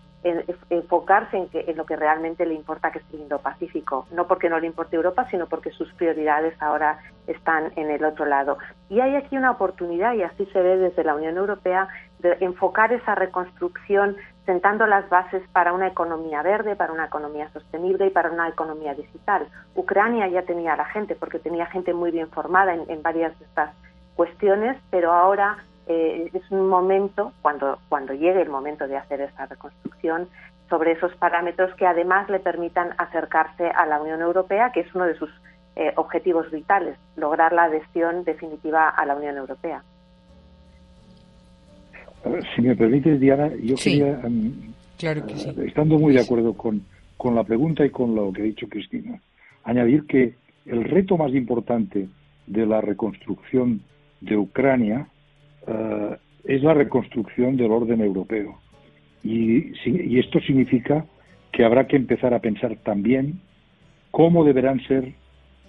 [0.71, 4.07] enfocarse en, que, en lo que realmente le importa, que es el Indo-Pacífico.
[4.13, 8.25] No porque no le importe Europa, sino porque sus prioridades ahora están en el otro
[8.25, 8.59] lado.
[8.89, 11.89] Y hay aquí una oportunidad, y así se ve desde la Unión Europea,
[12.21, 14.17] de enfocar esa reconstrucción
[14.47, 18.95] sentando las bases para una economía verde, para una economía sostenible y para una economía
[18.95, 19.49] digital.
[19.75, 23.45] Ucrania ya tenía la gente, porque tenía gente muy bien formada en, en varias de
[23.45, 23.75] estas
[24.15, 29.47] cuestiones, pero ahora eh, es un momento, cuando, cuando llegue el momento de hacer esta
[29.47, 30.29] reconstrucción,
[30.69, 35.05] sobre esos parámetros que además le permitan acercarse a la Unión Europea, que es uno
[35.05, 35.29] de sus
[35.77, 39.83] eh, objetivos vitales, lograr la adhesión definitiva a la Unión Europea.
[42.55, 46.83] Si me permite, Diana, yo quería, em, claro eh, estando muy de acuerdo con,
[47.17, 49.21] con la pregunta y con lo que ha dicho Cristina,
[49.65, 52.09] añadir que el reto más importante
[52.47, 53.83] de la reconstrucción
[54.21, 55.07] de Ucrania
[55.67, 58.59] eh, es la reconstrucción del orden europeo.
[59.23, 59.73] Y,
[60.19, 61.05] esto significa
[61.53, 63.41] que habrá que empezar a pensar también
[64.11, 65.13] cómo deberán ser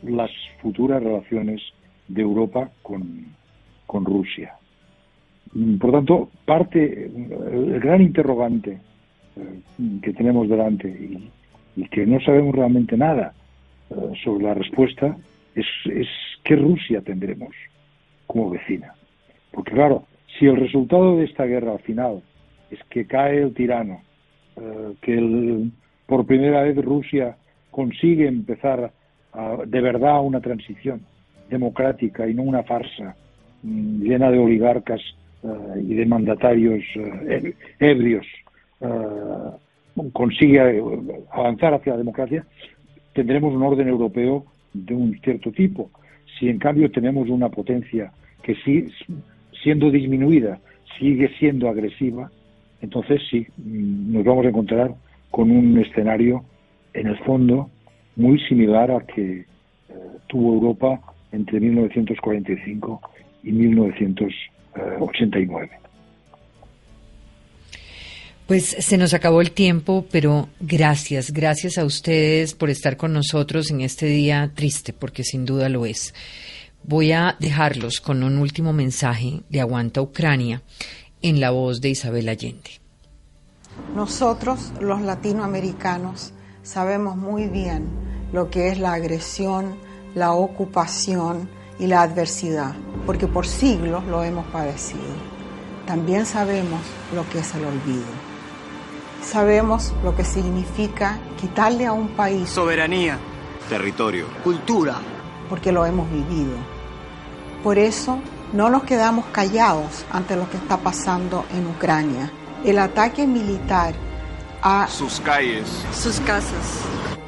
[0.02, 0.32] las
[0.62, 1.62] futuras relaciones
[2.08, 3.26] de Europa con,
[3.88, 4.56] Rusia.
[5.80, 8.80] Por tanto, parte, el gran interrogante
[9.36, 9.60] eh,
[10.02, 13.34] que tenemos delante y, que no sabemos realmente nada
[13.92, 15.16] eh, sobre la respuesta
[15.54, 16.08] es, es
[16.44, 17.54] qué Rusia tendremos
[18.26, 18.96] como vecina.
[19.54, 20.06] Porque claro,
[20.38, 22.22] si el resultado de esta guerra al final
[22.72, 24.02] es que cae el tirano,
[24.58, 25.70] eh, que
[26.08, 27.38] por primera vez Rusia
[27.72, 28.92] consigue empezar
[29.66, 31.02] de verdad una transición
[31.50, 33.16] democrática y no una farsa
[33.64, 35.02] mm, llena de oligarcas
[35.44, 38.28] eh, y de mandatarios eh, ebrios,
[40.12, 40.84] consigue
[41.32, 42.46] avanzar hacia la democracia,
[43.14, 45.90] tendremos un orden europeo de un cierto tipo.
[46.38, 48.88] Si en cambio tenemos una potencia que sí
[49.64, 50.60] siendo disminuida,
[51.00, 52.30] sigue siendo agresiva,
[52.82, 54.94] entonces sí, mm, nos vamos a encontrar
[55.32, 56.44] con un escenario,
[56.94, 57.70] en el fondo,
[58.16, 59.46] muy similar al que eh,
[60.28, 61.02] tuvo Europa
[61.32, 63.02] entre 1945
[63.44, 65.72] y 1989.
[68.46, 73.72] Pues se nos acabó el tiempo, pero gracias, gracias a ustedes por estar con nosotros
[73.72, 76.14] en este día triste, porque sin duda lo es.
[76.86, 80.64] Voy a dejarlos con un último mensaje de Aguanta Ucrania
[81.22, 82.82] en la voz de Isabel Allende.
[83.96, 87.88] Nosotros, los latinoamericanos, sabemos muy bien
[88.34, 89.76] lo que es la agresión,
[90.14, 92.76] la ocupación y la adversidad,
[93.06, 95.02] porque por siglos lo hemos padecido.
[95.88, 96.82] También sabemos
[97.16, 98.04] lo que es el olvido.
[99.24, 103.18] Sabemos lo que significa quitarle a un país soberanía,
[103.70, 104.98] territorio, cultura,
[105.50, 106.73] porque lo hemos vivido.
[107.64, 108.20] Por eso
[108.52, 112.30] no nos quedamos callados ante lo que está pasando en Ucrania.
[112.66, 113.94] El ataque militar
[114.62, 116.82] a sus calles, sus casas,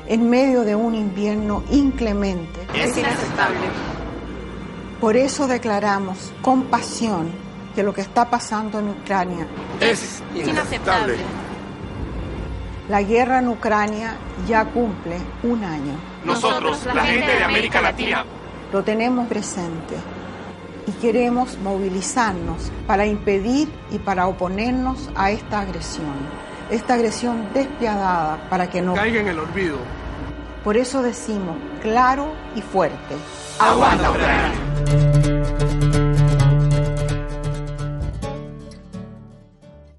[0.08, 3.60] en medio de un invierno inclemente es inaceptable.
[5.00, 7.32] Por eso declaramos con pasión
[7.74, 9.48] que lo que está pasando en Ucrania
[9.80, 11.16] es inaceptable.
[12.90, 14.18] La guerra en Ucrania
[14.48, 15.94] ya cumple un año.
[16.26, 18.26] Nosotros, la gente de América Latina,
[18.72, 19.96] lo tenemos presente
[20.88, 26.16] y queremos movilizarnos para impedir y para oponernos a esta agresión,
[26.70, 29.78] esta agresión despiadada para que no caiga en el olvido.
[30.64, 33.16] Por eso decimos claro y fuerte.
[33.60, 35.35] ¡Aguanta Ucrania!